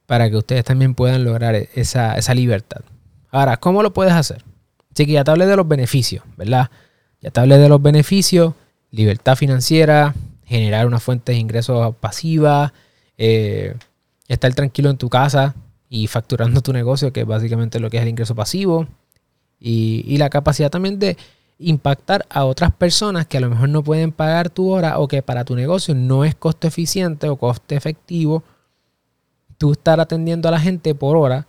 para 0.07 0.29
que 0.29 0.37
ustedes 0.37 0.65
también 0.65 0.95
puedan 0.95 1.25
lograr 1.25 1.55
esa, 1.55 2.35
libertad. 2.35 2.81
Ahora, 3.31 3.59
¿cómo 3.59 3.83
lo 3.83 3.93
puedes 3.93 4.13
hacer? 4.13 4.45
Así 4.99 5.07
que 5.07 5.13
ya 5.13 5.23
te 5.23 5.31
hablé 5.31 5.47
de 5.47 5.55
los 5.55 5.69
beneficios, 5.69 6.25
¿verdad? 6.37 6.71
Ya 7.21 7.31
te 7.31 7.39
hablé 7.39 7.57
de 7.57 7.69
los 7.69 7.81
beneficios, 7.81 8.55
libertad 8.91 9.37
financiera, 9.37 10.13
generar 10.45 10.89
una 10.89 10.99
fuente 10.99 11.31
de 11.31 11.39
ingresos 11.39 11.95
pasiva, 12.01 12.73
eh, 13.17 13.77
estar 14.27 14.53
tranquilo 14.55 14.91
en 14.91 14.97
tu 14.97 15.09
casa 15.09 15.55
y 15.89 16.09
facturando 16.09 16.63
tu 16.63 16.73
negocio, 16.73 17.13
que 17.13 17.21
es 17.21 17.27
básicamente 17.29 17.79
lo 17.79 17.91
que 17.91 17.99
es 17.99 18.03
el 18.03 18.09
ingreso 18.09 18.35
pasivo, 18.35 18.89
y, 19.61 20.03
y 20.05 20.17
la 20.17 20.31
capacidad 20.31 20.69
también 20.69 20.99
de 20.99 21.17
impactar 21.61 22.27
a 22.29 22.45
otras 22.45 22.73
personas 22.73 23.25
que 23.29 23.37
a 23.37 23.41
lo 23.41 23.51
mejor 23.51 23.69
no 23.69 23.85
pueden 23.85 24.11
pagar 24.11 24.51
tu 24.51 24.69
hora 24.69 24.99
o 24.99 25.07
que 25.07 25.23
para 25.23 25.45
tu 25.45 25.55
negocio 25.55 25.95
no 25.95 26.25
es 26.25 26.35
costo 26.35 26.67
eficiente 26.67 27.29
o 27.29 27.37
coste 27.37 27.77
efectivo 27.77 28.43
tú 29.59 29.71
estar 29.71 30.01
atendiendo 30.01 30.49
a 30.49 30.51
la 30.51 30.59
gente 30.59 30.93
por 30.97 31.17
hora 31.17 31.47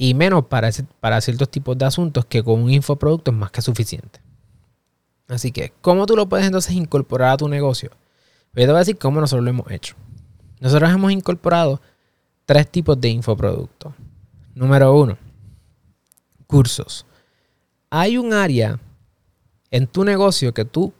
y 0.00 0.14
menos 0.14 0.46
para, 0.46 0.70
para 1.00 1.20
ciertos 1.20 1.50
tipos 1.50 1.76
de 1.76 1.84
asuntos 1.84 2.24
que 2.24 2.42
con 2.42 2.62
un 2.62 2.70
infoproducto 2.70 3.32
es 3.32 3.36
más 3.36 3.50
que 3.50 3.60
suficiente. 3.60 4.20
Así 5.26 5.52
que, 5.52 5.72
¿cómo 5.82 6.06
tú 6.06 6.16
lo 6.16 6.28
puedes 6.28 6.46
entonces 6.46 6.72
incorporar 6.72 7.32
a 7.32 7.36
tu 7.36 7.48
negocio? 7.48 7.90
Pues 8.52 8.62
yo 8.62 8.68
te 8.68 8.72
voy 8.72 8.76
a 8.76 8.78
decir 8.78 8.96
cómo 8.96 9.20
nosotros 9.20 9.44
lo 9.44 9.50
hemos 9.50 9.70
hecho. 9.70 9.96
Nosotros 10.60 10.90
hemos 10.90 11.12
incorporado 11.12 11.82
tres 12.46 12.70
tipos 12.70 12.98
de 12.98 13.08
infoproductos. 13.08 13.92
Número 14.54 14.94
uno, 14.94 15.18
cursos. 16.46 17.04
Hay 17.90 18.16
un 18.16 18.32
área 18.32 18.80
en 19.70 19.86
tu 19.86 20.04
negocio 20.04 20.54
que 20.54 20.64
tú 20.64 20.94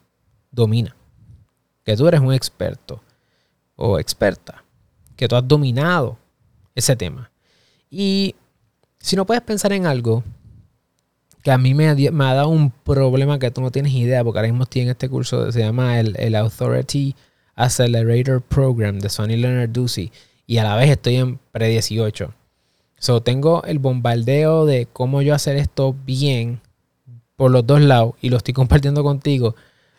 dominas, 0.50 0.94
que 1.84 1.96
tú 1.96 2.06
eres 2.08 2.20
un 2.20 2.32
experto 2.32 3.00
o 3.76 3.98
experta, 3.98 4.64
que 5.16 5.28
tú 5.28 5.36
has 5.36 5.46
dominado 5.46 6.18
ese 6.74 6.96
tema. 6.96 7.30
Y 7.90 8.34
si 9.08 9.16
no 9.16 9.24
puedes 9.24 9.42
pensar 9.42 9.72
en 9.72 9.86
algo 9.86 10.22
que 11.42 11.50
a 11.50 11.56
mí 11.56 11.72
me 11.72 11.88
ha, 11.88 11.94
dado 12.34 12.48
un 12.50 12.70
problema 12.70 13.38
que 13.38 13.50
tú 13.50 13.62
no 13.62 13.70
tienes 13.70 13.92
idea, 13.92 14.22
porque 14.22 14.38
ahora 14.38 14.50
mismo 14.50 14.64
estoy 14.64 14.82
en 14.82 14.90
este 14.90 15.08
curso, 15.08 15.50
se 15.50 15.60
llama 15.60 15.98
el, 15.98 16.14
el 16.18 16.34
Authority 16.34 17.16
Accelerator 17.54 18.42
Program 18.42 18.98
de 18.98 19.08
Sonny 19.08 19.36
Leonard 19.38 19.70
Ducey, 19.70 20.12
y 20.46 20.58
a 20.58 20.64
la 20.64 20.76
vez 20.76 20.90
estoy 20.90 21.16
en 21.16 21.38
pre-18. 21.52 22.34
So, 22.98 23.22
tengo 23.22 23.62
el 23.64 23.78
bombardeo 23.78 24.66
de 24.66 24.86
cómo 24.92 25.22
yo 25.22 25.34
hacer 25.34 25.56
esto 25.56 25.96
bien 26.04 26.60
por 27.36 27.50
los 27.50 27.66
dos 27.66 27.80
lados 27.80 28.12
y 28.20 28.28
lo 28.28 28.36
estoy 28.36 28.52
compartiendo 28.52 29.02
contigo. 29.02 29.54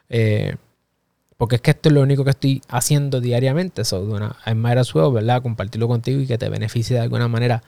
Eh, 0.10 0.56
porque 1.36 1.56
es 1.56 1.62
que 1.62 1.72
esto 1.72 1.90
es 1.90 1.96
lo 1.96 2.02
único 2.02 2.24
que 2.24 2.32
estoy 2.32 2.62
haciendo 2.68 3.22
diariamente. 3.22 3.86
So, 3.86 4.06
bueno, 4.06 4.36
I 4.46 4.54
might 4.54 4.78
as 4.78 4.94
well, 4.94 5.12
¿verdad? 5.12 5.42
Compartirlo 5.42 5.88
contigo 5.88 6.22
y 6.22 6.28
que 6.28 6.38
te 6.38 6.48
beneficie 6.50 6.96
de 6.96 7.02
alguna 7.02 7.28
manera. 7.28 7.64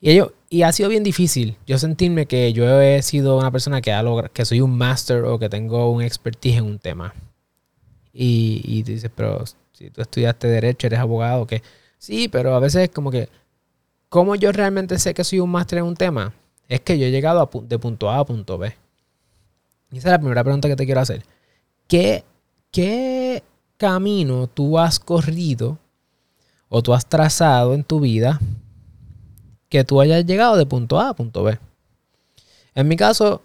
Y, 0.00 0.10
ello, 0.10 0.32
y 0.48 0.62
ha 0.62 0.72
sido 0.72 0.88
bien 0.88 1.02
difícil 1.02 1.56
yo 1.66 1.78
sentirme 1.78 2.26
que 2.26 2.52
yo 2.52 2.80
he 2.80 3.02
sido 3.02 3.38
una 3.38 3.50
persona 3.50 3.82
que, 3.82 3.92
ha 3.92 4.02
que 4.32 4.44
soy 4.44 4.60
un 4.60 4.76
master 4.76 5.24
o 5.24 5.38
que 5.38 5.48
tengo 5.48 5.90
un 5.90 6.02
expertise 6.02 6.56
en 6.56 6.64
un 6.64 6.78
tema. 6.78 7.14
Y, 8.12 8.62
y 8.64 8.82
dices, 8.82 9.10
pero 9.14 9.44
si 9.72 9.90
tú 9.90 10.00
estudiaste 10.00 10.48
derecho, 10.48 10.86
eres 10.86 10.98
abogado, 10.98 11.46
que 11.46 11.62
sí, 11.98 12.28
pero 12.28 12.54
a 12.54 12.60
veces 12.60 12.84
es 12.84 12.90
como 12.90 13.10
que, 13.10 13.28
¿cómo 14.08 14.34
yo 14.34 14.52
realmente 14.52 14.98
sé 14.98 15.14
que 15.14 15.24
soy 15.24 15.40
un 15.40 15.50
máster 15.50 15.78
en 15.78 15.84
un 15.84 15.96
tema? 15.96 16.32
Es 16.68 16.80
que 16.80 16.98
yo 16.98 17.06
he 17.06 17.10
llegado 17.10 17.48
de 17.62 17.78
punto 17.78 18.10
A 18.10 18.18
a 18.18 18.24
punto 18.24 18.58
B. 18.58 18.74
Y 19.92 19.98
esa 19.98 20.08
es 20.08 20.12
la 20.12 20.18
primera 20.18 20.44
pregunta 20.44 20.68
que 20.68 20.76
te 20.76 20.86
quiero 20.86 21.00
hacer. 21.00 21.24
¿Qué 21.88 22.24
¿qué 22.70 23.42
camino 23.76 24.46
tú 24.46 24.78
has 24.78 24.98
corrido 24.98 25.78
o 26.68 26.82
tú 26.82 26.94
has 26.94 27.06
trazado 27.06 27.74
en 27.74 27.84
tu 27.84 28.00
vida 28.00 28.40
que 29.70 29.84
tú 29.84 30.02
hayas 30.02 30.26
llegado 30.26 30.58
de 30.58 30.66
punto 30.66 31.00
A 31.00 31.08
a 31.08 31.14
punto 31.14 31.42
B? 31.42 31.58
En 32.74 32.86
mi 32.86 32.96
caso, 32.96 33.40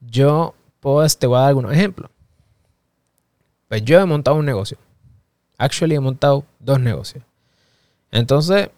yo 0.00 0.54
te 1.18 1.26
voy 1.26 1.36
a 1.36 1.40
dar 1.40 1.48
algunos 1.48 1.72
ejemplos. 1.72 2.10
Pues 3.68 3.82
yo 3.82 4.00
he 4.00 4.04
montado 4.04 4.36
un 4.36 4.46
negocio. 4.46 4.78
Actually, 5.58 5.94
he 5.94 6.00
montado 6.00 6.44
dos 6.60 6.78
negocios. 6.78 7.24
Entonces, 8.10 8.70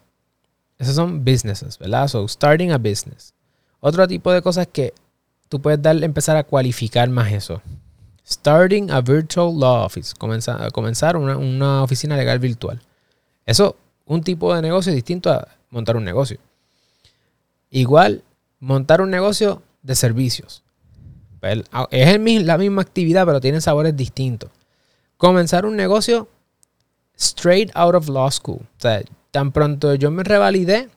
esos 0.79 0.95
son 0.95 1.25
businesses, 1.25 1.79
¿verdad? 1.79 2.09
So, 2.09 2.27
starting 2.27 2.71
a 2.71 2.79
business. 2.79 3.35
Otro 3.81 4.07
tipo 4.09 4.33
de 4.33 4.43
cosas 4.43 4.67
que 4.67 4.95
tú 5.49 5.61
puedes 5.61 5.83
dar, 5.83 6.03
empezar 6.03 6.37
a 6.37 6.45
cualificar 6.45 7.09
más 7.11 7.33
eso. 7.33 7.61
Starting 8.27 8.91
a 8.91 9.01
Virtual 9.01 9.55
Law 9.59 9.85
Office. 9.85 10.15
Comenzar, 10.17 10.71
comenzar 10.73 11.17
una, 11.17 11.37
una, 11.37 11.83
oficina 11.83 12.17
legal 12.17 12.39
virtual. 12.39 12.81
Eso, 13.45 13.77
un 14.07 14.23
tipo 14.23 14.55
de 14.55 14.63
negocio 14.63 14.93
distinto 14.93 15.31
a 15.31 15.49
montar 15.71 15.97
un 15.97 16.05
negocio. 16.05 16.39
Igual, 17.71 18.23
montar 18.61 19.01
un 19.01 19.11
negocio 19.11 19.63
de 19.83 19.95
servicios. 19.95 20.63
Es 21.41 22.45
la 22.45 22.59
misma 22.59 22.83
actividad, 22.83 23.27
pero 23.27 23.41
tienen 23.41 23.61
sabores 23.61 23.97
distintos. 23.97 24.51
Comenzar 25.17 25.67
un 25.67 25.77
negocio 25.77 26.29
straight 27.17 27.71
out 27.75 27.95
of 27.95 28.09
law 28.09 28.31
school. 28.31 28.61
O 28.61 28.81
sea, 28.81 29.03
tan 29.31 29.53
pronto 29.53 29.95
yo 29.95 30.11
me 30.11 30.25
revalidé, 30.25 30.89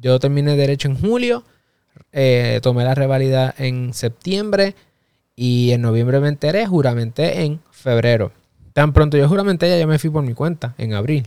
yo 0.00 0.18
terminé 0.18 0.56
derecho 0.56 0.88
en 0.88 0.98
julio, 0.98 1.44
eh, 2.12 2.60
tomé 2.62 2.84
la 2.84 2.94
revalida 2.94 3.54
en 3.58 3.92
septiembre 3.92 4.74
y 5.36 5.72
en 5.72 5.82
noviembre 5.82 6.20
me 6.20 6.28
enteré, 6.28 6.66
juramenté 6.66 7.42
en 7.42 7.60
febrero. 7.70 8.32
Tan 8.72 8.92
pronto 8.92 9.16
yo 9.16 9.28
juramenté, 9.28 9.78
ya 9.78 9.86
me 9.86 9.98
fui 9.98 10.10
por 10.10 10.22
mi 10.22 10.34
cuenta 10.34 10.74
en 10.78 10.94
abril. 10.94 11.26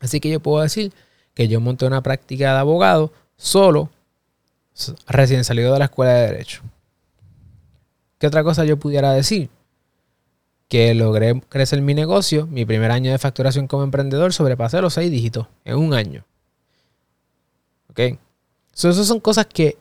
Así 0.00 0.20
que 0.20 0.30
yo 0.30 0.40
puedo 0.40 0.62
decir 0.62 0.92
que 1.34 1.48
yo 1.48 1.60
monté 1.60 1.86
una 1.86 2.02
práctica 2.02 2.52
de 2.52 2.58
abogado 2.58 3.12
solo, 3.38 3.88
recién 5.06 5.44
salido 5.44 5.72
de 5.72 5.78
la 5.78 5.86
escuela 5.86 6.12
de 6.12 6.26
Derecho. 6.26 6.62
¿Qué 8.18 8.26
otra 8.26 8.44
cosa 8.44 8.64
yo 8.64 8.78
pudiera 8.78 9.12
decir? 9.12 9.48
Que 10.68 10.92
logré 10.94 11.40
crecer 11.48 11.80
mi 11.80 11.94
negocio, 11.94 12.46
mi 12.48 12.66
primer 12.66 12.90
año 12.90 13.10
de 13.10 13.18
facturación 13.18 13.66
como 13.66 13.84
emprendedor, 13.84 14.34
sobrepasé 14.34 14.82
los 14.82 14.94
seis 14.94 15.10
dígitos 15.10 15.46
en 15.64 15.76
un 15.76 15.94
año. 15.94 16.24
¿Ok? 17.88 18.18
So, 18.74 18.90
esas 18.90 19.06
son 19.06 19.20
cosas 19.20 19.46
que 19.46 19.78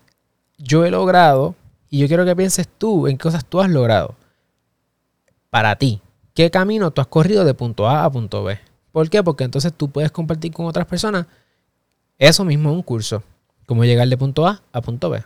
yo 0.57 0.85
he 0.85 0.91
logrado 0.91 1.55
y 1.89 1.99
yo 1.99 2.07
quiero 2.07 2.25
que 2.25 2.35
pienses 2.35 2.67
tú 2.67 3.07
en 3.07 3.17
qué 3.17 3.23
cosas 3.23 3.45
tú 3.45 3.59
has 3.59 3.69
logrado. 3.69 4.15
Para 5.49 5.75
ti. 5.75 6.01
¿Qué 6.33 6.51
camino 6.51 6.91
tú 6.91 7.01
has 7.01 7.07
corrido 7.07 7.43
de 7.43 7.55
punto 7.55 7.87
A 7.87 8.05
a 8.05 8.11
punto 8.11 8.43
B? 8.43 8.59
¿Por 8.91 9.09
qué? 9.09 9.23
Porque 9.23 9.43
entonces 9.43 9.73
tú 9.73 9.89
puedes 9.89 10.11
compartir 10.11 10.53
con 10.53 10.67
otras 10.67 10.85
personas 10.85 11.25
eso 12.19 12.45
mismo 12.45 12.69
en 12.69 12.75
un 12.75 12.83
curso. 12.83 13.23
Cómo 13.67 13.83
llegar 13.83 14.07
de 14.07 14.17
punto 14.17 14.47
A 14.47 14.63
a 14.71 14.81
punto 14.81 15.11
B. 15.11 15.23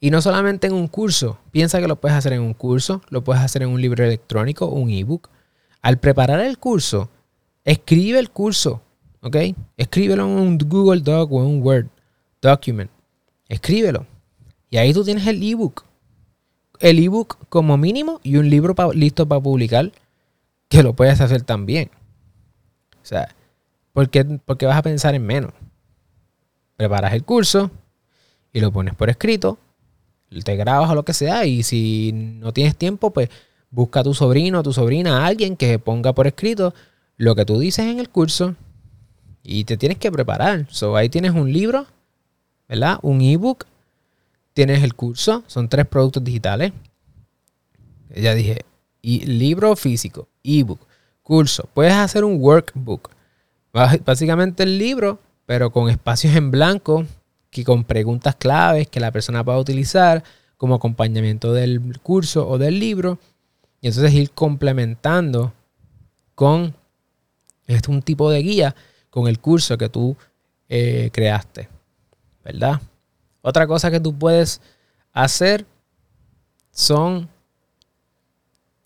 Y 0.00 0.10
no 0.10 0.20
solamente 0.20 0.66
en 0.66 0.74
un 0.74 0.86
curso. 0.86 1.38
Piensa 1.50 1.80
que 1.80 1.88
lo 1.88 1.96
puedes 1.96 2.16
hacer 2.16 2.34
en 2.34 2.42
un 2.42 2.52
curso, 2.52 3.00
lo 3.08 3.24
puedes 3.24 3.42
hacer 3.42 3.62
en 3.62 3.70
un 3.70 3.80
libro 3.80 4.04
electrónico, 4.04 4.66
un 4.66 4.90
ebook. 4.90 5.30
Al 5.80 5.98
preparar 5.98 6.40
el 6.40 6.58
curso, 6.58 7.08
escribe 7.64 8.18
el 8.18 8.30
curso. 8.30 8.82
¿Ok? 9.22 9.36
Escríbelo 9.78 10.24
en 10.24 10.30
un 10.30 10.58
Google 10.58 11.00
Doc 11.00 11.32
o 11.32 11.40
en 11.40 11.46
un 11.46 11.62
Word 11.62 11.86
document. 12.42 12.90
Escríbelo. 13.48 14.06
Y 14.68 14.76
ahí 14.76 14.92
tú 14.92 15.04
tienes 15.04 15.26
el 15.26 15.42
ebook. 15.42 15.84
El 16.80 17.02
ebook 17.02 17.38
como 17.48 17.78
mínimo 17.78 18.20
y 18.22 18.36
un 18.36 18.50
libro 18.50 18.74
listo 18.92 19.26
para 19.26 19.40
publicar 19.40 19.90
que 20.68 20.82
lo 20.82 20.92
puedes 20.92 21.18
hacer 21.22 21.40
también. 21.40 21.90
O 23.02 23.06
sea, 23.06 23.34
porque, 23.94 24.22
porque 24.44 24.66
vas 24.66 24.76
a 24.76 24.82
pensar 24.82 25.14
en 25.14 25.24
menos. 25.24 25.52
Preparas 26.76 27.12
el 27.14 27.24
curso 27.24 27.70
y 28.52 28.60
lo 28.60 28.72
pones 28.72 28.94
por 28.94 29.10
escrito, 29.10 29.58
te 30.44 30.56
grabas 30.56 30.90
o 30.90 30.94
lo 30.94 31.04
que 31.04 31.12
sea 31.12 31.44
y 31.46 31.62
si 31.62 32.12
no 32.12 32.52
tienes 32.52 32.76
tiempo, 32.76 33.12
pues 33.12 33.28
busca 33.70 34.00
a 34.00 34.04
tu 34.04 34.14
sobrino 34.14 34.60
o 34.60 34.62
tu 34.62 34.72
sobrina, 34.72 35.18
a 35.22 35.26
alguien 35.26 35.56
que 35.56 35.78
ponga 35.78 36.12
por 36.12 36.26
escrito 36.26 36.74
lo 37.16 37.34
que 37.34 37.44
tú 37.44 37.58
dices 37.58 37.86
en 37.86 38.00
el 38.00 38.08
curso 38.08 38.56
y 39.42 39.64
te 39.64 39.76
tienes 39.76 39.98
que 39.98 40.10
preparar. 40.10 40.66
Ahí 40.96 41.08
tienes 41.08 41.32
un 41.32 41.52
libro, 41.52 41.86
¿verdad? 42.68 42.98
Un 43.02 43.20
ebook 43.20 43.66
tienes 44.52 44.82
el 44.82 44.94
curso, 44.94 45.44
son 45.46 45.68
tres 45.68 45.86
productos 45.86 46.24
digitales. 46.24 46.72
Ya 48.14 48.34
dije, 48.34 48.64
y 49.02 49.26
libro 49.26 49.74
físico, 49.76 50.28
ebook, 50.42 50.80
curso. 51.22 51.68
Puedes 51.74 51.94
hacer 51.94 52.24
un 52.24 52.40
workbook. 52.40 53.10
Básicamente 53.72 54.62
el 54.62 54.78
libro, 54.78 55.18
pero 55.46 55.70
con 55.70 55.88
espacios 55.90 56.34
en 56.36 56.50
blanco, 56.50 57.06
que 57.50 57.64
con 57.64 57.84
preguntas 57.84 58.34
claves 58.36 58.88
que 58.88 59.00
la 59.00 59.12
persona 59.12 59.44
pueda 59.44 59.58
utilizar 59.58 60.24
como 60.56 60.74
acompañamiento 60.74 61.52
del 61.52 61.98
curso 62.02 62.48
o 62.48 62.58
del 62.58 62.78
libro. 62.80 63.18
Y 63.80 63.88
entonces 63.88 64.12
ir 64.14 64.30
complementando 64.30 65.52
con 66.34 66.74
este, 67.66 67.90
un 67.90 68.02
tipo 68.02 68.30
de 68.30 68.42
guía 68.42 68.74
con 69.10 69.28
el 69.28 69.38
curso 69.38 69.78
que 69.78 69.88
tú 69.88 70.16
eh, 70.68 71.10
creaste. 71.12 71.68
¿Verdad? 72.42 72.80
Otra 73.42 73.66
cosa 73.66 73.90
que 73.90 74.00
tú 74.00 74.18
puedes 74.18 74.60
hacer 75.12 75.66
son... 76.72 77.28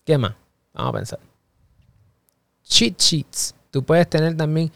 ¿Qué 0.05 0.17
más? 0.17 0.35
Vamos 0.73 0.89
a 0.89 0.97
pensar. 0.97 1.19
Cheat 2.63 2.99
sheets. 2.99 3.55
Tú 3.71 3.83
puedes 3.83 4.09
tener 4.09 4.35
también 4.35 4.71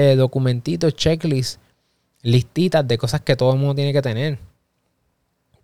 eh, 0.00 0.14
documentitos, 0.14 0.94
checklists, 0.94 1.58
listitas 2.22 2.86
de 2.86 2.96
cosas 2.96 3.20
que 3.22 3.34
todo 3.34 3.52
el 3.52 3.58
mundo 3.58 3.74
tiene 3.74 3.92
que 3.92 4.00
tener. 4.00 4.38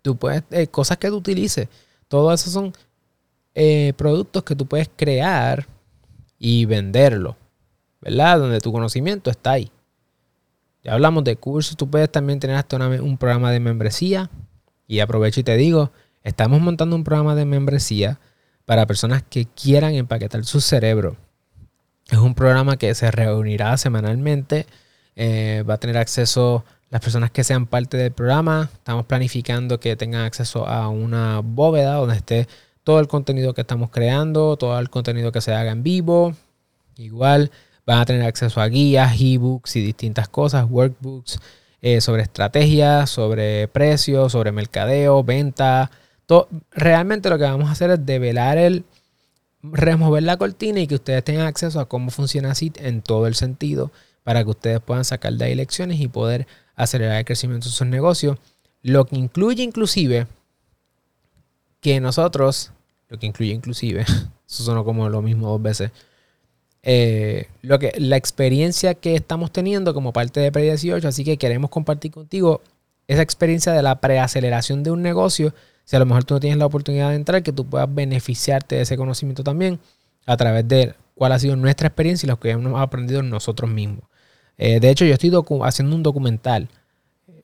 Tú 0.01 0.17
puedes, 0.17 0.43
eh, 0.51 0.67
cosas 0.67 0.97
que 0.97 1.07
tú 1.07 1.15
utilices. 1.15 1.69
Todo 2.09 2.33
eso 2.33 2.49
son 2.49 2.73
eh, 3.53 3.93
productos 3.95 4.43
que 4.43 4.53
tú 4.53 4.65
puedes 4.65 4.89
crear 4.93 5.65
y 6.37 6.65
venderlo. 6.65 7.37
¿Verdad? 8.01 8.39
Donde 8.39 8.59
tu 8.59 8.73
conocimiento 8.73 9.31
está 9.31 9.51
ahí. 9.51 9.71
Ya 10.83 10.95
hablamos 10.95 11.23
de 11.23 11.37
cursos, 11.37 11.77
tú 11.77 11.89
puedes 11.89 12.11
también 12.11 12.41
tener 12.41 12.57
hasta 12.57 12.75
un 12.75 13.17
programa 13.17 13.53
de 13.53 13.61
membresía. 13.61 14.29
Y 14.85 14.99
aprovecho 14.99 15.39
y 15.39 15.43
te 15.43 15.55
digo, 15.55 15.93
estamos 16.25 16.59
montando 16.59 16.97
un 16.97 17.05
programa 17.05 17.35
de 17.35 17.45
membresía 17.45 18.19
para 18.65 18.85
personas 18.85 19.23
que 19.23 19.45
quieran 19.45 19.93
empaquetar 19.93 20.43
su 20.43 20.59
cerebro. 20.59 21.15
Es 22.09 22.17
un 22.17 22.35
programa 22.35 22.77
que 22.77 22.93
se 22.95 23.11
reunirá 23.11 23.77
semanalmente. 23.77 24.65
Eh, 25.15 25.63
va 25.67 25.75
a 25.75 25.79
tener 25.79 25.97
acceso 25.97 26.63
las 26.89 27.01
personas 27.01 27.31
que 27.31 27.43
sean 27.43 27.65
parte 27.65 27.97
del 27.97 28.11
programa. 28.11 28.69
Estamos 28.73 29.05
planificando 29.05 29.79
que 29.79 29.95
tengan 29.95 30.21
acceso 30.21 30.67
a 30.67 30.87
una 30.89 31.41
bóveda 31.43 31.95
donde 31.95 32.15
esté 32.15 32.47
todo 32.83 32.99
el 32.99 33.07
contenido 33.07 33.53
que 33.53 33.61
estamos 33.61 33.89
creando, 33.89 34.57
todo 34.57 34.77
el 34.79 34.89
contenido 34.89 35.31
que 35.31 35.41
se 35.41 35.53
haga 35.53 35.71
en 35.71 35.83
vivo. 35.83 36.35
Igual 36.97 37.51
Van 37.85 37.99
a 37.99 38.05
tener 38.05 38.23
acceso 38.23 38.61
a 38.61 38.67
guías, 38.67 39.15
ebooks 39.19 39.75
y 39.75 39.81
distintas 39.81 40.27
cosas, 40.27 40.65
workbooks 40.69 41.39
eh, 41.81 42.01
sobre 42.01 42.23
estrategias, 42.23 43.11
sobre 43.11 43.67
precios, 43.67 44.31
sobre 44.31 44.51
mercadeo, 44.51 45.23
venta. 45.23 45.91
Realmente 46.71 47.29
lo 47.29 47.37
que 47.37 47.43
vamos 47.43 47.69
a 47.69 47.73
hacer 47.73 47.91
es 47.91 48.03
develar 48.03 48.57
el, 48.57 48.85
remover 49.71 50.23
la 50.23 50.37
cortina 50.37 50.79
y 50.79 50.87
que 50.87 50.95
ustedes 50.95 51.23
tengan 51.23 51.47
acceso 51.47 51.79
a 51.79 51.87
cómo 51.87 52.11
funciona 52.11 52.51
así 52.51 52.71
en 52.77 53.01
todo 53.01 53.27
el 53.27 53.35
sentido 53.35 53.91
para 54.23 54.43
que 54.43 54.49
ustedes 54.49 54.79
puedan 54.79 55.05
sacar 55.05 55.33
de 55.33 55.45
ahí 55.45 55.55
lecciones 55.55 55.99
y 55.99 56.07
poder 56.07 56.47
acelerar 56.75 57.17
el 57.17 57.25
crecimiento 57.25 57.67
de 57.69 57.75
sus 57.75 57.87
negocios. 57.87 58.37
Lo 58.81 59.05
que 59.05 59.17
incluye 59.17 59.63
inclusive 59.63 60.27
que 61.79 61.99
nosotros, 61.99 62.71
lo 63.09 63.19
que 63.19 63.27
incluye 63.27 63.53
inclusive, 63.53 64.01
eso 64.49 64.63
sonó 64.63 64.83
como 64.83 65.07
lo 65.09 65.21
mismo 65.21 65.49
dos 65.49 65.61
veces, 65.61 65.91
eh, 66.81 67.47
lo 67.61 67.79
que, 67.79 67.93
la 67.97 68.15
experiencia 68.15 68.93
que 68.93 69.15
estamos 69.15 69.51
teniendo 69.51 69.93
como 69.93 70.13
parte 70.13 70.39
de 70.39 70.51
Pre-18, 70.51 71.03
así 71.05 71.23
que 71.23 71.37
queremos 71.37 71.69
compartir 71.71 72.11
contigo 72.11 72.61
esa 73.07 73.21
experiencia 73.21 73.73
de 73.73 73.81
la 73.81 73.99
preaceleración 74.01 74.83
de 74.83 74.91
un 74.91 75.01
negocio. 75.01 75.53
Si 75.85 75.95
a 75.95 75.99
lo 75.99 76.05
mejor 76.05 76.23
tú 76.23 76.33
no 76.33 76.39
tienes 76.39 76.59
la 76.59 76.65
oportunidad 76.65 77.09
de 77.09 77.15
entrar, 77.15 77.43
que 77.43 77.53
tú 77.53 77.65
puedas 77.65 77.93
beneficiarte 77.93 78.75
de 78.75 78.81
ese 78.81 78.97
conocimiento 78.97 79.43
también 79.43 79.79
a 80.25 80.35
través 80.35 80.67
de 80.67 80.95
cuál 81.13 81.31
ha 81.31 81.39
sido 81.39 81.55
nuestra 81.55 81.87
experiencia 81.87 82.25
y 82.25 82.29
lo 82.29 82.39
que 82.39 82.49
hemos 82.49 82.81
aprendido 82.81 83.23
nosotros 83.23 83.69
mismos. 83.69 84.03
Eh, 84.57 84.79
de 84.79 84.89
hecho, 84.89 85.05
yo 85.05 85.13
estoy 85.13 85.31
haciendo 85.63 85.95
un 85.95 86.03
documental 86.03 86.67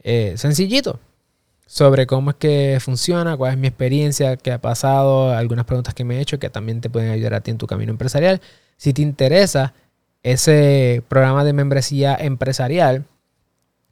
eh, 0.04 0.34
sencillito 0.38 0.99
sobre 1.71 2.06
cómo 2.06 2.32
es 2.32 2.36
que 2.36 2.80
funciona, 2.82 3.38
cuál 3.38 3.54
es 3.54 3.58
mi 3.58 3.67
experiencia, 3.67 4.36
qué 4.36 4.51
ha 4.51 4.60
pasado, 4.60 5.32
algunas 5.32 5.65
preguntas 5.65 5.93
que 5.93 6.04
me 6.04 6.17
he 6.17 6.21
hecho 6.21 6.38
que 6.38 6.49
también 6.49 6.82
te 6.82 6.89
pueden 6.89 7.12
ayudar 7.12 7.36
a 7.36 7.41
ti 7.41 7.51
en 7.51 7.58
tu 7.58 7.67
camino 7.67 7.91
empresarial. 7.91 8.41
Si 8.75 8.91
te 8.91 9.01
interesa 9.01 9.73
ese 10.23 11.04
programa 11.08 11.43
de 11.43 11.54
membresía 11.54 12.15
empresarial, 12.19 13.06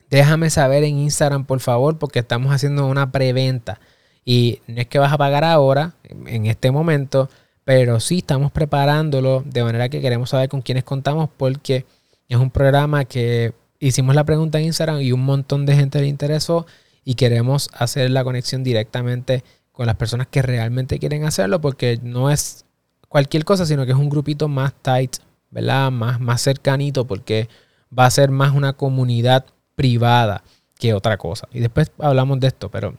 déjame 0.09 0.49
saber 0.49 0.83
en 0.83 0.97
Instagram, 0.97 1.45
por 1.45 1.59
favor, 1.61 1.97
porque 1.97 2.19
estamos 2.19 2.53
haciendo 2.53 2.85
una 2.87 3.11
preventa. 3.11 3.79
Y 4.25 4.59
no 4.67 4.81
es 4.81 4.87
que 4.87 4.99
vas 4.99 5.11
a 5.11 5.17
pagar 5.17 5.43
ahora, 5.43 5.93
en 6.03 6.45
este 6.45 6.71
momento, 6.71 7.29
pero 7.63 7.99
sí 7.99 8.19
estamos 8.19 8.51
preparándolo 8.51 9.43
de 9.45 9.63
manera 9.63 9.89
que 9.89 10.01
queremos 10.01 10.31
saber 10.31 10.49
con 10.49 10.61
quiénes 10.61 10.83
contamos 10.83 11.29
porque 11.37 11.85
es 12.27 12.37
un 12.37 12.51
programa 12.51 13.05
que 13.05 13.53
hicimos 13.79 14.15
la 14.15 14.23
pregunta 14.23 14.59
en 14.59 14.65
Instagram 14.65 15.01
y 15.01 15.11
un 15.11 15.23
montón 15.23 15.65
de 15.65 15.75
gente 15.75 16.01
le 16.01 16.07
interesó 16.07 16.65
y 17.03 17.15
queremos 17.15 17.69
hacer 17.73 18.11
la 18.11 18.23
conexión 18.23 18.63
directamente 18.63 19.43
con 19.71 19.87
las 19.87 19.95
personas 19.95 20.27
que 20.27 20.41
realmente 20.41 20.99
quieren 20.99 21.25
hacerlo 21.25 21.61
porque 21.61 21.99
no 22.03 22.29
es 22.29 22.65
cualquier 23.07 23.45
cosa, 23.45 23.65
sino 23.65 23.85
que 23.85 23.93
es 23.93 23.97
un 23.97 24.09
grupito 24.09 24.47
más 24.47 24.73
tight, 24.81 25.17
¿verdad? 25.49 25.91
Más, 25.91 26.19
más 26.19 26.41
cercanito 26.41 27.05
porque 27.07 27.49
va 27.97 28.05
a 28.05 28.11
ser 28.11 28.29
más 28.29 28.53
una 28.53 28.73
comunidad 28.73 29.45
privada 29.75 30.43
que 30.77 30.93
otra 30.93 31.17
cosa. 31.17 31.47
Y 31.51 31.59
después 31.59 31.91
hablamos 31.97 32.39
de 32.39 32.47
esto, 32.47 32.69
pero 32.69 32.95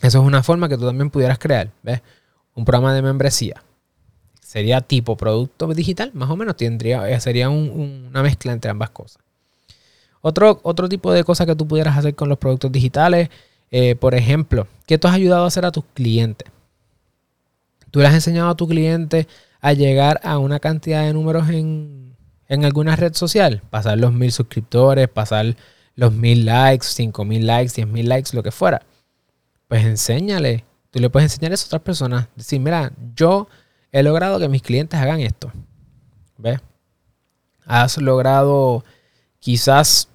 eso 0.00 0.20
es 0.20 0.24
una 0.24 0.42
forma 0.42 0.68
que 0.68 0.76
tú 0.76 0.86
también 0.86 1.10
pudieras 1.10 1.38
crear, 1.38 1.70
¿ves? 1.82 2.00
Un 2.54 2.64
programa 2.64 2.94
de 2.94 3.02
membresía 3.02 3.62
sería 4.50 4.80
tipo 4.80 5.16
producto 5.16 5.68
digital, 5.68 6.10
más 6.12 6.28
o 6.28 6.34
menos 6.34 6.56
tendría, 6.56 7.08
eh, 7.08 7.20
sería 7.20 7.48
una 7.48 8.20
mezcla 8.20 8.52
entre 8.52 8.72
ambas 8.72 8.90
cosas. 8.90 9.22
Otro, 10.22 10.58
otro 10.64 10.88
tipo 10.88 11.12
de 11.12 11.22
cosas 11.22 11.46
que 11.46 11.54
tú 11.54 11.68
pudieras 11.68 11.96
hacer 11.96 12.16
con 12.16 12.28
los 12.28 12.36
productos 12.36 12.72
digitales, 12.72 13.30
eh, 13.70 13.94
por 13.94 14.12
ejemplo, 14.16 14.66
¿qué 14.86 14.98
tú 14.98 15.06
has 15.06 15.14
ayudado 15.14 15.44
a 15.44 15.46
hacer 15.46 15.64
a 15.64 15.70
tus 15.70 15.84
clientes? 15.94 16.48
Tú 17.92 18.00
le 18.00 18.08
has 18.08 18.14
enseñado 18.14 18.50
a 18.50 18.56
tu 18.56 18.66
cliente 18.66 19.28
a 19.60 19.72
llegar 19.72 20.20
a 20.24 20.38
una 20.38 20.58
cantidad 20.58 21.04
de 21.04 21.12
números 21.12 21.48
en, 21.48 22.16
en 22.48 22.64
alguna 22.64 22.96
red 22.96 23.14
social, 23.14 23.62
pasar 23.70 23.98
los 23.98 24.12
mil 24.12 24.32
suscriptores, 24.32 25.08
pasar 25.08 25.54
los 25.94 26.12
mil 26.12 26.44
likes, 26.44 26.86
cinco 26.88 27.24
mil 27.24 27.46
likes, 27.46 27.74
diez 27.76 27.86
mil 27.86 28.08
likes, 28.08 28.30
lo 28.34 28.42
que 28.42 28.50
fuera. 28.50 28.82
Pues 29.70 29.84
enséñale. 29.84 30.64
Tú 30.90 30.98
le 30.98 31.10
puedes 31.10 31.30
enseñar 31.30 31.52
eso 31.52 31.64
a 31.64 31.68
otras 31.68 31.82
personas. 31.82 32.26
Decir, 32.34 32.58
mira, 32.58 32.90
yo 33.14 33.46
he 33.92 34.02
logrado 34.02 34.40
que 34.40 34.48
mis 34.48 34.62
clientes 34.62 34.98
hagan 34.98 35.20
esto. 35.20 35.52
¿Ves? 36.38 36.58
Has 37.66 37.96
logrado 37.98 38.84
quizás, 39.38 40.08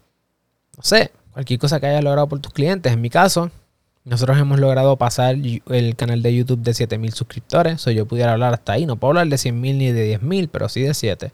no 0.75 0.83
sé, 0.83 1.09
cualquier 1.31 1.57
cosa 1.57 1.79
que 1.79 1.87
hayas 1.87 2.03
logrado 2.03 2.27
por 2.27 2.41
tus 2.41 2.51
clientes. 2.51 2.91
En 2.91 2.99
mi 2.99 3.09
caso, 3.09 3.49
nosotros 4.03 4.37
hemos 4.37 4.59
logrado 4.59 4.97
pasar 4.97 5.35
el 5.35 5.95
canal 5.95 6.21
de 6.21 6.35
YouTube 6.35 6.59
de 6.59 6.73
7000 6.73 7.13
suscriptores. 7.13 7.87
O 7.87 7.91
yo 7.91 8.05
pudiera 8.05 8.33
hablar 8.33 8.53
hasta 8.53 8.73
ahí. 8.73 8.85
No 8.85 8.97
puedo 8.97 9.11
hablar 9.11 9.27
de 9.27 9.37
100.000 9.37 9.53
ni 9.53 9.89
de 9.93 10.19
10.000, 10.19 10.49
pero 10.51 10.67
sí 10.67 10.81
de 10.81 10.93
7. 10.93 11.31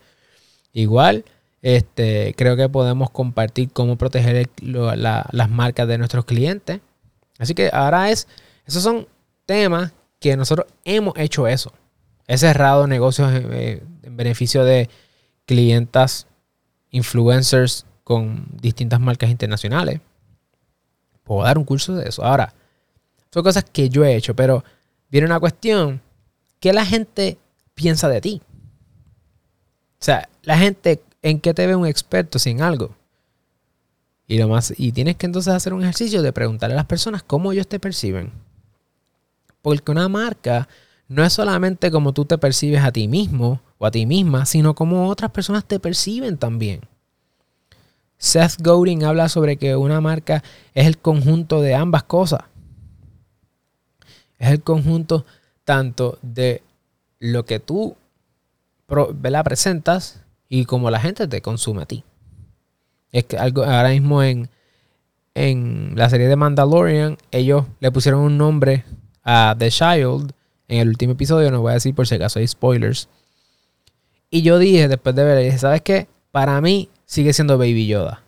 Igual, 0.73 1.25
este, 1.63 2.35
creo 2.37 2.55
que 2.55 2.69
podemos 2.69 3.09
compartir 3.09 3.71
cómo 3.71 3.97
proteger 3.97 4.47
las 4.61 5.49
marcas 5.49 5.87
de 5.87 5.97
nuestros 5.97 6.25
clientes. 6.25 6.81
Así 7.41 7.55
que 7.55 7.71
ahora 7.73 8.11
es, 8.11 8.27
esos 8.67 8.83
son 8.83 9.07
temas 9.47 9.91
que 10.19 10.37
nosotros 10.37 10.67
hemos 10.85 11.17
hecho 11.17 11.47
eso. 11.47 11.73
He 12.27 12.37
cerrado 12.37 12.85
negocios 12.85 13.31
eh, 13.33 13.83
en 14.03 14.15
beneficio 14.15 14.63
de 14.63 14.91
clientas, 15.47 16.27
influencers 16.91 17.87
con 18.03 18.45
distintas 18.61 18.99
marcas 18.99 19.31
internacionales. 19.31 20.01
Puedo 21.23 21.41
dar 21.43 21.57
un 21.57 21.65
curso 21.65 21.95
de 21.95 22.07
eso. 22.07 22.23
Ahora, 22.23 22.53
son 23.33 23.41
cosas 23.41 23.65
que 23.65 23.89
yo 23.89 24.05
he 24.05 24.15
hecho, 24.15 24.35
pero 24.35 24.63
viene 25.09 25.25
una 25.25 25.39
cuestión. 25.39 25.99
¿Qué 26.59 26.73
la 26.73 26.85
gente 26.85 27.39
piensa 27.73 28.07
de 28.07 28.21
ti? 28.21 28.41
O 29.99 30.03
sea, 30.05 30.29
la 30.43 30.59
gente, 30.59 31.01
¿en 31.23 31.39
qué 31.39 31.55
te 31.55 31.65
ve 31.65 31.75
un 31.75 31.87
experto 31.87 32.37
sin 32.37 32.61
algo? 32.61 32.95
Y, 34.31 34.37
lo 34.37 34.47
más, 34.47 34.73
y 34.77 34.93
tienes 34.93 35.17
que 35.17 35.25
entonces 35.25 35.53
hacer 35.53 35.73
un 35.73 35.81
ejercicio 35.81 36.21
de 36.21 36.31
preguntarle 36.31 36.75
a 36.75 36.77
las 36.77 36.85
personas 36.85 37.21
cómo 37.21 37.51
ellos 37.51 37.67
te 37.67 37.81
perciben. 37.81 38.31
Porque 39.61 39.91
una 39.91 40.07
marca 40.07 40.69
no 41.09 41.25
es 41.25 41.33
solamente 41.33 41.91
como 41.91 42.13
tú 42.13 42.23
te 42.23 42.37
percibes 42.37 42.81
a 42.81 42.93
ti 42.93 43.09
mismo 43.09 43.59
o 43.77 43.85
a 43.85 43.91
ti 43.91 44.05
misma, 44.05 44.45
sino 44.45 44.73
como 44.73 45.09
otras 45.09 45.31
personas 45.31 45.65
te 45.65 45.81
perciben 45.81 46.37
también. 46.37 46.79
Seth 48.17 48.61
Godin 48.61 49.03
habla 49.03 49.27
sobre 49.27 49.57
que 49.57 49.75
una 49.75 49.99
marca 49.99 50.41
es 50.73 50.87
el 50.87 50.97
conjunto 50.97 51.59
de 51.59 51.75
ambas 51.75 52.03
cosas. 52.03 52.43
Es 54.39 54.49
el 54.49 54.61
conjunto 54.61 55.25
tanto 55.65 56.19
de 56.21 56.63
lo 57.19 57.43
que 57.43 57.59
tú 57.59 57.97
la 59.23 59.43
presentas 59.43 60.21
y 60.47 60.63
como 60.63 60.89
la 60.89 61.01
gente 61.01 61.27
te 61.27 61.41
consume 61.41 61.81
a 61.81 61.85
ti. 61.85 62.05
Es 63.11 63.25
que 63.25 63.37
algo, 63.37 63.63
ahora 63.63 63.89
mismo 63.89 64.23
en, 64.23 64.49
en 65.33 65.93
la 65.95 66.09
serie 66.09 66.27
de 66.27 66.35
Mandalorian, 66.35 67.17
ellos 67.31 67.65
le 67.79 67.91
pusieron 67.91 68.21
un 68.21 68.37
nombre 68.37 68.85
a 69.23 69.55
The 69.57 69.69
Child 69.69 70.33
en 70.67 70.79
el 70.79 70.87
último 70.89 71.13
episodio, 71.13 71.51
no 71.51 71.61
voy 71.61 71.71
a 71.71 71.75
decir 71.75 71.93
por 71.93 72.07
si 72.07 72.15
acaso 72.15 72.39
hay 72.39 72.47
spoilers. 72.47 73.09
Y 74.29 74.41
yo 74.41 74.57
dije, 74.57 74.87
después 74.87 75.13
de 75.15 75.23
ver, 75.25 75.43
dije, 75.43 75.57
¿sabes 75.57 75.81
qué? 75.81 76.07
Para 76.31 76.61
mí 76.61 76.89
sigue 77.05 77.33
siendo 77.33 77.57
Baby 77.57 77.87
Yoda. 77.87 78.23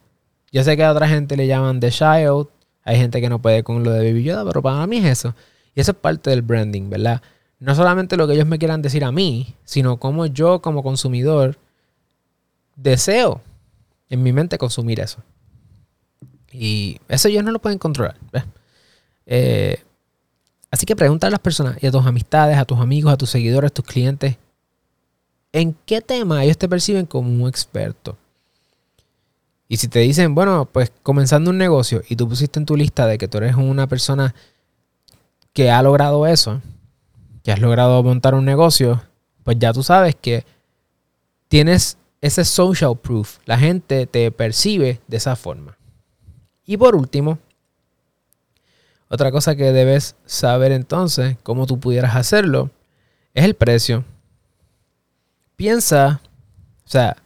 Yo 0.52 0.64
sé 0.64 0.76
que 0.76 0.84
a 0.84 0.92
otra 0.92 1.08
gente 1.08 1.38
le 1.38 1.48
llaman 1.48 1.80
The 1.80 1.90
Child, 1.90 2.48
hay 2.84 2.98
gente 2.98 3.22
que 3.22 3.30
no 3.30 3.42
puede 3.42 3.64
con 3.64 3.84
lo 3.84 3.92
de 3.92 4.06
Baby 4.06 4.24
Yoda, 4.24 4.46
pero 4.46 4.62
para 4.62 4.86
mí 4.88 4.98
es 4.98 5.06
eso. 5.06 5.36
Y 5.74 5.80
eso 5.80 5.92
es 5.92 5.98
parte 5.98 6.30
del 6.30 6.42
branding, 6.42 6.90
¿verdad? 6.90 7.22
No 7.60 7.74
solamente 7.76 8.18
lo 8.18 8.28
que 8.28 8.34
ellos 8.34 8.46
me 8.46 8.60
quieran 8.60 8.82
decir 8.82 9.06
a 9.06 9.12
mí, 9.14 9.56
sino 9.64 9.98
como 9.98 10.26
yo 10.26 10.62
como 10.62 10.84
consumidor 10.84 11.58
deseo 12.76 13.42
en 14.14 14.24
mi 14.24 14.32
mente 14.32 14.58
consumir 14.58 15.00
eso. 15.00 15.22
Y 16.52 17.00
eso 17.08 17.28
ellos 17.28 17.44
no 17.44 17.52
lo 17.52 17.60
pueden 17.60 17.80
controlar. 17.80 18.16
Eh, 19.26 19.82
Así 20.74 20.88
que 20.88 20.96
pregunta 20.96 21.28
a 21.28 21.30
las 21.30 21.40
personas 21.40 21.78
y 21.84 21.86
a 21.86 21.92
tus 21.92 22.04
amistades, 22.04 22.58
a 22.58 22.66
tus 22.66 22.80
amigos, 22.80 23.14
a 23.14 23.16
tus 23.16 23.30
seguidores, 23.30 23.70
a 23.70 23.74
tus 23.76 23.86
clientes, 23.86 24.38
¿en 25.52 25.76
qué 25.86 26.02
tema 26.02 26.44
ellos 26.44 26.58
te 26.58 26.68
perciben 26.68 27.06
como 27.06 27.30
un 27.30 27.48
experto? 27.48 28.18
Y 29.68 29.78
si 29.78 29.88
te 29.88 30.00
dicen, 30.00 30.34
bueno, 30.34 30.66
pues 30.66 30.92
comenzando 31.04 31.52
un 31.52 31.60
negocio 31.60 32.02
y 32.10 32.16
tú 32.16 32.28
pusiste 32.28 32.60
en 32.60 32.66
tu 32.66 32.76
lista 32.76 33.06
de 33.06 33.20
que 33.20 33.28
tú 33.28 33.38
eres 33.38 33.56
una 33.56 33.86
persona 33.86 34.34
que 35.54 35.70
ha 35.70 35.80
logrado 35.84 36.26
eso, 36.26 36.60
que 37.44 37.52
has 37.52 37.60
logrado 37.60 38.02
montar 38.02 38.34
un 38.34 38.44
negocio, 38.44 39.04
pues 39.44 39.60
ya 39.60 39.74
tú 39.74 39.84
sabes 39.84 40.16
que 40.16 40.44
tienes 41.50 41.98
ese 42.24 42.46
social 42.46 42.98
proof. 42.98 43.40
La 43.46 43.60
gente 43.60 44.08
te 44.08 44.32
percibe 44.32 45.02
de 45.08 45.18
esa 45.18 45.36
forma. 45.36 45.78
Y 46.66 46.78
por 46.78 46.96
último, 46.96 47.38
otra 49.10 49.30
cosa 49.30 49.58
que 49.58 49.74
debes 49.74 50.16
saber 50.26 50.72
entonces, 50.72 51.36
cómo 51.44 51.68
tú 51.68 51.82
pudieras 51.82 52.16
hacerlo, 52.16 52.72
es 53.34 53.44
el 53.44 53.56
precio. 53.56 54.06
Piensa, 55.58 56.22
o 56.86 56.88
sea, 56.90 57.18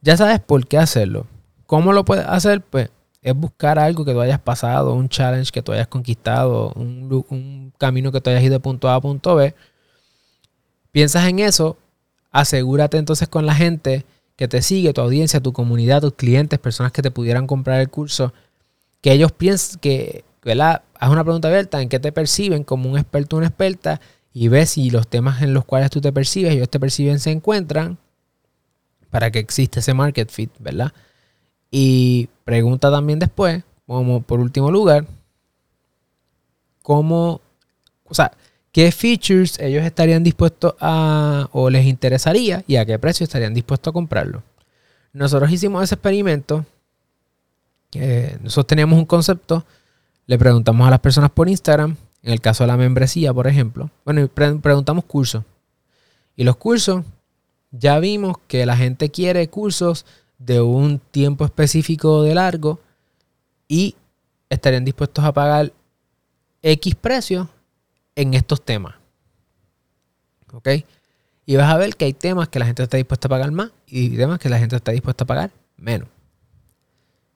ya 0.00 0.16
sabes 0.16 0.38
por 0.38 0.64
qué 0.68 0.78
hacerlo. 0.78 1.26
¿Cómo 1.66 1.92
lo 1.92 2.04
puedes 2.04 2.24
hacer? 2.24 2.60
Pues 2.60 2.88
es 3.22 3.34
buscar 3.34 3.80
algo 3.80 4.04
que 4.04 4.12
tú 4.12 4.20
hayas 4.20 4.38
pasado, 4.38 4.94
un 4.94 5.08
challenge 5.08 5.50
que 5.50 5.62
tú 5.62 5.72
hayas 5.72 5.88
conquistado, 5.88 6.72
un, 6.76 7.24
un 7.30 7.72
camino 7.78 8.12
que 8.12 8.20
tú 8.20 8.30
hayas 8.30 8.44
ido 8.44 8.52
de 8.52 8.60
punto 8.60 8.88
A 8.88 8.94
a 8.94 9.00
punto 9.00 9.34
B. 9.34 9.56
Piensas 10.92 11.26
en 11.26 11.40
eso, 11.40 11.76
asegúrate 12.30 12.96
entonces 12.96 13.26
con 13.26 13.44
la 13.44 13.56
gente 13.56 14.06
que 14.36 14.48
te 14.48 14.62
sigue, 14.62 14.92
tu 14.92 15.00
audiencia, 15.00 15.40
tu 15.40 15.52
comunidad, 15.52 16.02
tus 16.02 16.14
clientes, 16.14 16.58
personas 16.58 16.92
que 16.92 17.02
te 17.02 17.10
pudieran 17.10 17.46
comprar 17.46 17.80
el 17.80 17.88
curso, 17.88 18.32
que 19.00 19.12
ellos 19.12 19.32
piensen 19.32 19.80
que 19.80 20.24
¿verdad? 20.46 20.82
Haz 20.94 21.10
una 21.10 21.24
pregunta 21.24 21.48
abierta 21.48 21.82
en 21.82 21.88
qué 21.88 21.98
te 21.98 22.12
perciben 22.12 22.62
como 22.62 22.88
un 22.88 22.96
experto 22.96 23.34
o 23.34 23.38
una 23.38 23.48
experta 23.48 24.00
y 24.32 24.46
ves 24.46 24.70
si 24.70 24.90
los 24.90 25.08
temas 25.08 25.42
en 25.42 25.52
los 25.52 25.64
cuales 25.64 25.90
tú 25.90 26.00
te 26.00 26.12
percibes 26.12 26.52
y 26.52 26.56
ellos 26.58 26.70
te 26.70 26.78
perciben 26.78 27.18
se 27.18 27.32
encuentran 27.32 27.98
para 29.10 29.32
que 29.32 29.40
exista 29.40 29.80
ese 29.80 29.92
market 29.92 30.30
fit, 30.30 30.52
¿verdad? 30.60 30.92
Y 31.68 32.28
pregunta 32.44 32.92
también 32.92 33.18
después, 33.18 33.64
como 33.88 34.22
por 34.22 34.38
último 34.38 34.70
lugar, 34.70 35.04
cómo, 36.80 37.40
o 38.04 38.14
sea, 38.14 38.30
qué 38.76 38.92
features 38.92 39.58
ellos 39.58 39.82
estarían 39.86 40.22
dispuestos 40.22 40.74
a 40.80 41.48
o 41.52 41.70
les 41.70 41.86
interesaría 41.86 42.62
y 42.66 42.76
a 42.76 42.84
qué 42.84 42.98
precio 42.98 43.24
estarían 43.24 43.54
dispuestos 43.54 43.90
a 43.90 43.94
comprarlo. 43.94 44.42
Nosotros 45.14 45.50
hicimos 45.50 45.82
ese 45.82 45.94
experimento. 45.94 46.66
Eh, 47.94 48.36
nosotros 48.42 48.66
teníamos 48.66 48.98
un 48.98 49.06
concepto, 49.06 49.64
le 50.26 50.36
preguntamos 50.36 50.86
a 50.86 50.90
las 50.90 51.00
personas 51.00 51.30
por 51.30 51.48
Instagram, 51.48 51.96
en 52.22 52.32
el 52.34 52.42
caso 52.42 52.64
de 52.64 52.68
la 52.68 52.76
membresía, 52.76 53.32
por 53.32 53.46
ejemplo. 53.46 53.88
Bueno, 54.04 54.28
preguntamos 54.28 55.06
cursos. 55.06 55.42
Y 56.36 56.44
los 56.44 56.56
cursos, 56.56 57.02
ya 57.70 57.98
vimos 57.98 58.36
que 58.46 58.66
la 58.66 58.76
gente 58.76 59.10
quiere 59.10 59.48
cursos 59.48 60.04
de 60.36 60.60
un 60.60 60.98
tiempo 60.98 61.46
específico 61.46 62.24
de 62.24 62.34
largo 62.34 62.78
y 63.68 63.96
estarían 64.50 64.84
dispuestos 64.84 65.24
a 65.24 65.32
pagar 65.32 65.72
X 66.60 66.94
precio 66.94 67.48
en 68.16 68.34
estos 68.34 68.64
temas. 68.64 68.96
¿Ok? 70.52 70.68
Y 71.44 71.54
vas 71.54 71.72
a 71.72 71.76
ver 71.76 71.94
que 71.94 72.06
hay 72.06 72.12
temas 72.12 72.48
que 72.48 72.58
la 72.58 72.66
gente 72.66 72.82
está 72.82 72.96
dispuesta 72.96 73.28
a 73.28 73.30
pagar 73.30 73.52
más 73.52 73.70
y 73.86 74.16
temas 74.16 74.40
que 74.40 74.48
la 74.48 74.58
gente 74.58 74.74
está 74.74 74.90
dispuesta 74.90 75.22
a 75.22 75.26
pagar 75.26 75.52
menos. 75.76 76.08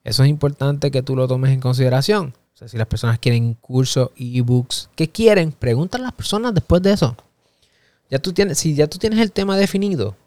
Eso 0.03 0.23
es 0.23 0.29
importante 0.29 0.91
que 0.91 1.01
tú 1.01 1.15
lo 1.15 1.27
tomes 1.27 1.51
en 1.51 1.61
consideración. 1.61 2.33
O 2.53 2.57
sea, 2.57 2.67
si 2.67 2.77
las 2.77 2.87
personas 2.87 3.19
quieren 3.19 3.53
cursos, 3.53 4.09
ebooks, 4.17 4.89
¿qué 4.95 5.09
quieren? 5.09 5.51
Pregúntale 5.51 6.03
a 6.03 6.07
las 6.07 6.15
personas 6.15 6.53
después 6.53 6.81
de 6.81 6.91
eso. 6.93 7.15
Ya 8.09 8.19
tú 8.19 8.33
tienes, 8.33 8.57
si 8.57 8.75
ya 8.75 8.87
tú 8.87 8.97
tienes 8.97 9.19
el 9.19 9.31
tema 9.31 9.55
definido, 9.55 10.17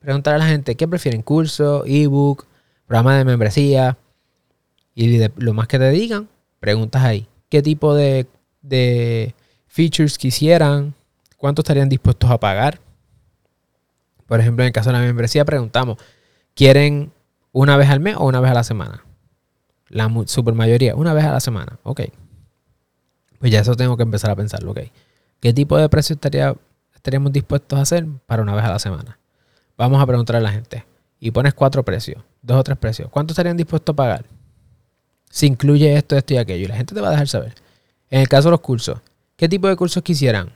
pregúntale 0.00 0.36
a 0.36 0.38
la 0.38 0.46
gente 0.46 0.74
qué 0.74 0.88
prefieren, 0.88 1.22
curso, 1.22 1.84
ebook, 1.86 2.46
programa 2.86 3.16
de 3.16 3.24
membresía. 3.24 3.96
Y 4.94 5.20
lo 5.36 5.54
más 5.54 5.68
que 5.68 5.78
te 5.78 5.90
digan, 5.90 6.28
preguntas 6.58 7.04
ahí. 7.04 7.28
¿Qué 7.48 7.62
tipo 7.62 7.94
de 7.94 8.26
features 9.70 10.18
quisieran, 10.18 10.94
cuánto 11.36 11.62
estarían 11.62 11.88
dispuestos 11.88 12.28
a 12.28 12.38
pagar. 12.38 12.80
Por 14.26 14.40
ejemplo, 14.40 14.64
en 14.64 14.66
el 14.66 14.72
caso 14.72 14.90
de 14.90 14.98
la 14.98 15.04
membresía 15.04 15.44
preguntamos, 15.44 15.96
¿quieren 16.54 17.12
una 17.52 17.76
vez 17.76 17.88
al 17.88 18.00
mes 18.00 18.16
o 18.16 18.26
una 18.26 18.40
vez 18.40 18.50
a 18.50 18.54
la 18.54 18.64
semana? 18.64 19.04
La 19.88 20.10
super 20.26 20.54
mayoría, 20.54 20.94
una 20.96 21.14
vez 21.14 21.24
a 21.24 21.32
la 21.32 21.40
semana. 21.40 21.78
Ok. 21.84 22.02
Pues 23.38 23.50
ya 23.50 23.60
eso 23.60 23.74
tengo 23.76 23.96
que 23.96 24.02
empezar 24.02 24.30
a 24.30 24.36
pensarlo. 24.36 24.72
Ok. 24.72 24.80
¿Qué 25.40 25.52
tipo 25.52 25.78
de 25.78 25.88
precio 25.88 26.14
estaría, 26.14 26.54
estaríamos 26.94 27.32
dispuestos 27.32 27.78
a 27.78 27.82
hacer 27.82 28.06
para 28.26 28.42
una 28.42 28.54
vez 28.54 28.64
a 28.64 28.70
la 28.70 28.78
semana? 28.78 29.18
Vamos 29.78 30.02
a 30.02 30.06
preguntar 30.06 30.36
a 30.36 30.40
la 30.40 30.50
gente. 30.50 30.84
Y 31.20 31.30
pones 31.30 31.54
cuatro 31.54 31.84
precios, 31.84 32.22
dos 32.42 32.58
o 32.58 32.64
tres 32.64 32.76
precios. 32.76 33.08
¿Cuánto 33.08 33.32
estarían 33.32 33.56
dispuestos 33.56 33.92
a 33.92 33.96
pagar? 33.96 34.24
Si 35.30 35.46
incluye 35.46 35.96
esto, 35.96 36.16
esto 36.16 36.34
y 36.34 36.38
aquello. 36.38 36.64
Y 36.64 36.68
la 36.68 36.76
gente 36.76 36.94
te 36.94 37.00
va 37.00 37.08
a 37.08 37.12
dejar 37.12 37.28
saber. 37.28 37.54
En 38.10 38.20
el 38.20 38.28
caso 38.28 38.48
de 38.48 38.52
los 38.52 38.60
cursos, 38.60 39.00
¿Qué 39.40 39.48
tipo 39.48 39.68
de 39.68 39.74
cursos 39.74 40.02
quisieran? 40.02 40.52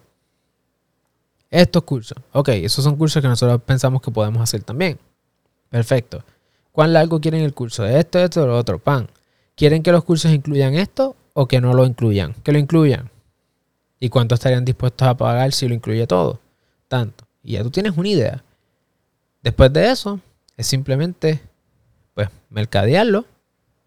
Estos 1.51 1.85
cursos. 1.85 2.19
Ok, 2.33 2.51
esos 2.51 2.85
son 2.85 2.97
cursos 2.97 3.23
que 3.23 3.29
nosotros 3.29 3.63
pensamos 3.65 4.03
que 4.03 4.11
podemos 4.11 4.43
hacer 4.43 4.63
también. 4.63 4.99
Perfecto. 5.71 6.23
¿Cuán 6.71 6.93
largo 6.93 7.19
quieren 7.19 7.41
el 7.41 7.55
curso? 7.55 7.87
Esto, 7.87 8.19
esto, 8.19 8.47
lo 8.47 8.59
otro. 8.59 8.79
Pan. 8.79 9.09
¿Quieren 9.55 9.83
que 9.83 9.91
los 9.91 10.05
cursos 10.05 10.33
incluyan 10.33 10.75
esto 10.75 11.17
o 11.33 11.49
que 11.49 11.63
no 11.63 11.73
lo 11.73 11.87
incluyan? 11.87 12.35
Que 12.45 12.53
lo 12.53 12.59
incluyan. 12.59 13.11
¿Y 14.01 14.11
cuánto 14.11 14.35
estarían 14.35 14.67
dispuestos 14.67 15.09
a 15.09 15.17
pagar 15.17 15.53
si 15.53 15.67
lo 15.67 15.73
incluye 15.73 16.07
todo? 16.07 16.41
Tanto. 16.87 17.25
Y 17.43 17.53
ya 17.53 17.63
tú 17.63 17.71
tienes 17.71 17.97
una 17.97 18.09
idea. 18.11 18.45
Después 19.43 19.73
de 19.73 19.93
eso, 19.93 20.21
es 20.59 20.67
simplemente, 20.67 21.41
pues, 22.13 22.29
mercadearlo, 22.51 23.25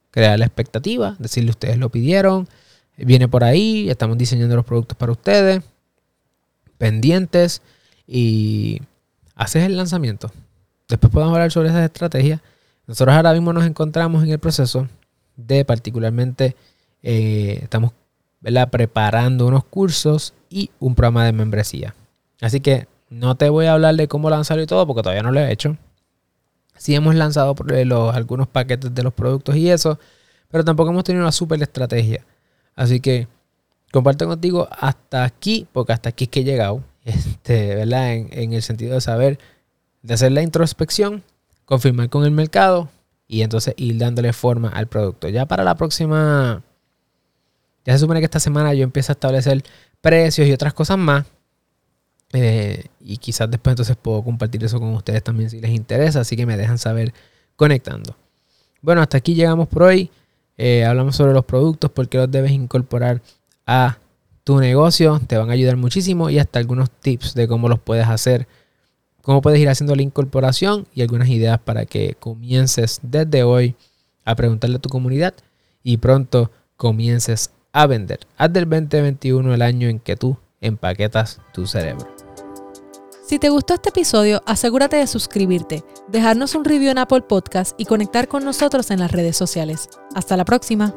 crear 0.09 0.39
la 0.39 0.45
expectativa, 0.45 1.15
decirle 1.19 1.51
ustedes 1.51 1.77
lo 1.77 1.89
pidieron, 1.89 2.49
viene 2.97 3.27
por 3.27 3.43
ahí, 3.43 3.89
estamos 3.89 4.17
diseñando 4.17 4.55
los 4.55 4.65
productos 4.65 4.97
para 4.97 5.11
ustedes, 5.11 5.61
pendientes 6.77 7.61
y 8.07 8.81
haces 9.35 9.63
el 9.63 9.77
lanzamiento. 9.77 10.31
Después 10.87 11.11
podemos 11.11 11.33
hablar 11.33 11.51
sobre 11.51 11.69
esas 11.69 11.83
estrategias. 11.83 12.41
Nosotros 12.87 13.15
ahora 13.15 13.33
mismo 13.33 13.53
nos 13.53 13.65
encontramos 13.65 14.23
en 14.23 14.31
el 14.31 14.39
proceso 14.39 14.87
de 15.35 15.65
particularmente, 15.65 16.55
eh, 17.03 17.59
estamos 17.61 17.91
preparando 18.71 19.47
unos 19.47 19.65
cursos 19.65 20.33
y 20.49 20.71
un 20.79 20.95
programa 20.95 21.25
de 21.25 21.33
membresía. 21.33 21.93
Así 22.41 22.61
que 22.61 22.87
no 23.09 23.35
te 23.35 23.49
voy 23.49 23.65
a 23.65 23.73
hablar 23.73 23.95
de 23.95 24.07
cómo 24.07 24.29
lanzarlo 24.29 24.63
y 24.63 24.67
todo 24.67 24.85
porque 24.87 25.03
todavía 25.03 25.23
no 25.23 25.31
lo 25.31 25.39
he 25.39 25.51
hecho. 25.51 25.77
Sí 26.77 26.95
hemos 26.95 27.15
lanzado 27.15 27.55
los, 27.65 28.15
algunos 28.15 28.47
paquetes 28.47 28.93
de 28.93 29.03
los 29.03 29.13
productos 29.13 29.55
y 29.55 29.69
eso, 29.69 29.99
pero 30.49 30.63
tampoco 30.63 30.91
hemos 30.91 31.03
tenido 31.03 31.23
una 31.23 31.31
super 31.31 31.61
estrategia. 31.61 32.23
Así 32.77 33.01
que 33.01 33.27
comparto 33.91 34.27
contigo 34.27 34.69
hasta 34.71 35.25
aquí, 35.25 35.67
porque 35.73 35.91
hasta 35.91 36.09
aquí 36.09 36.25
es 36.25 36.29
que 36.29 36.39
he 36.41 36.43
llegado, 36.45 36.83
este, 37.03 37.75
¿verdad? 37.75 38.13
En, 38.13 38.53
el 38.53 38.61
sentido 38.61 38.93
de 38.93 39.01
saber, 39.01 39.39
de 40.03 40.13
hacer 40.13 40.31
la 40.31 40.43
introspección, 40.43 41.23
confirmar 41.65 42.09
con 42.09 42.23
el 42.23 42.31
mercado 42.31 42.87
y 43.27 43.41
entonces 43.41 43.73
ir 43.75 43.97
dándole 43.97 44.31
forma 44.31 44.69
al 44.69 44.87
producto. 44.87 45.27
Ya 45.27 45.45
para 45.47 45.65
la 45.65 45.75
próxima, 45.75 46.63
ya 47.83 47.93
se 47.93 47.99
supone 47.99 48.21
que 48.21 48.25
esta 48.25 48.39
semana 48.39 48.73
yo 48.73 48.83
empiezo 48.83 49.11
a 49.11 49.15
establecer 49.15 49.63
precios 49.99 50.47
y 50.47 50.53
otras 50.53 50.73
cosas 50.73 50.97
más. 50.97 51.25
Eh, 52.33 52.85
y 52.99 53.17
quizás 53.17 53.49
después 53.49 53.71
entonces 53.71 53.95
puedo 53.95 54.21
compartir 54.21 54.63
eso 54.63 54.79
con 54.79 54.93
ustedes 54.93 55.23
también 55.23 55.49
si 55.49 55.59
les 55.59 55.71
interesa. 55.71 56.19
Así 56.19 56.35
que 56.35 56.45
me 56.45 56.57
dejan 56.57 56.77
saber 56.77 57.13
conectando. 57.55 58.15
Bueno, 58.81 59.01
hasta 59.01 59.17
aquí 59.17 59.33
llegamos 59.33 59.67
por 59.67 59.83
hoy. 59.83 60.11
Eh, 60.57 60.85
hablamos 60.85 61.15
sobre 61.15 61.33
los 61.33 61.45
productos, 61.45 61.91
por 61.91 62.09
qué 62.09 62.17
los 62.17 62.31
debes 62.31 62.51
incorporar 62.51 63.21
a 63.65 63.97
tu 64.43 64.59
negocio. 64.59 65.19
Te 65.27 65.37
van 65.37 65.49
a 65.49 65.53
ayudar 65.53 65.77
muchísimo 65.77 66.29
y 66.29 66.39
hasta 66.39 66.59
algunos 66.59 66.89
tips 66.89 67.33
de 67.35 67.47
cómo 67.47 67.69
los 67.69 67.79
puedes 67.79 68.07
hacer, 68.07 68.47
cómo 69.21 69.41
puedes 69.41 69.59
ir 69.59 69.69
haciendo 69.69 69.95
la 69.95 70.01
incorporación 70.01 70.87
y 70.93 71.01
algunas 71.01 71.29
ideas 71.29 71.59
para 71.59 71.85
que 71.85 72.15
comiences 72.19 72.99
desde 73.03 73.43
hoy 73.43 73.75
a 74.25 74.35
preguntarle 74.35 74.77
a 74.77 74.79
tu 74.79 74.89
comunidad 74.89 75.33
y 75.83 75.97
pronto 75.97 76.51
comiences 76.75 77.51
a 77.71 77.87
vender. 77.87 78.19
Haz 78.37 78.51
del 78.51 78.69
2021 78.69 79.53
el 79.53 79.61
año 79.61 79.87
en 79.87 79.99
que 79.99 80.15
tú 80.15 80.37
empaquetas 80.59 81.39
tu 81.53 81.67
cerebro. 81.67 82.26
Si 83.27 83.39
te 83.39 83.49
gustó 83.49 83.73
este 83.73 83.89
episodio, 83.89 84.41
asegúrate 84.45 84.95
de 84.95 85.05
suscribirte, 85.05 85.83
dejarnos 86.07 86.55
un 86.55 86.63
review 86.63 86.91
en 86.91 86.97
Apple 86.97 87.23
Podcast 87.23 87.77
y 87.77 87.83
conectar 87.83 88.29
con 88.29 88.45
nosotros 88.45 88.89
en 88.89 89.01
las 89.01 89.11
redes 89.11 89.35
sociales. 89.35 89.89
Hasta 90.15 90.37
la 90.37 90.45
próxima. 90.45 90.95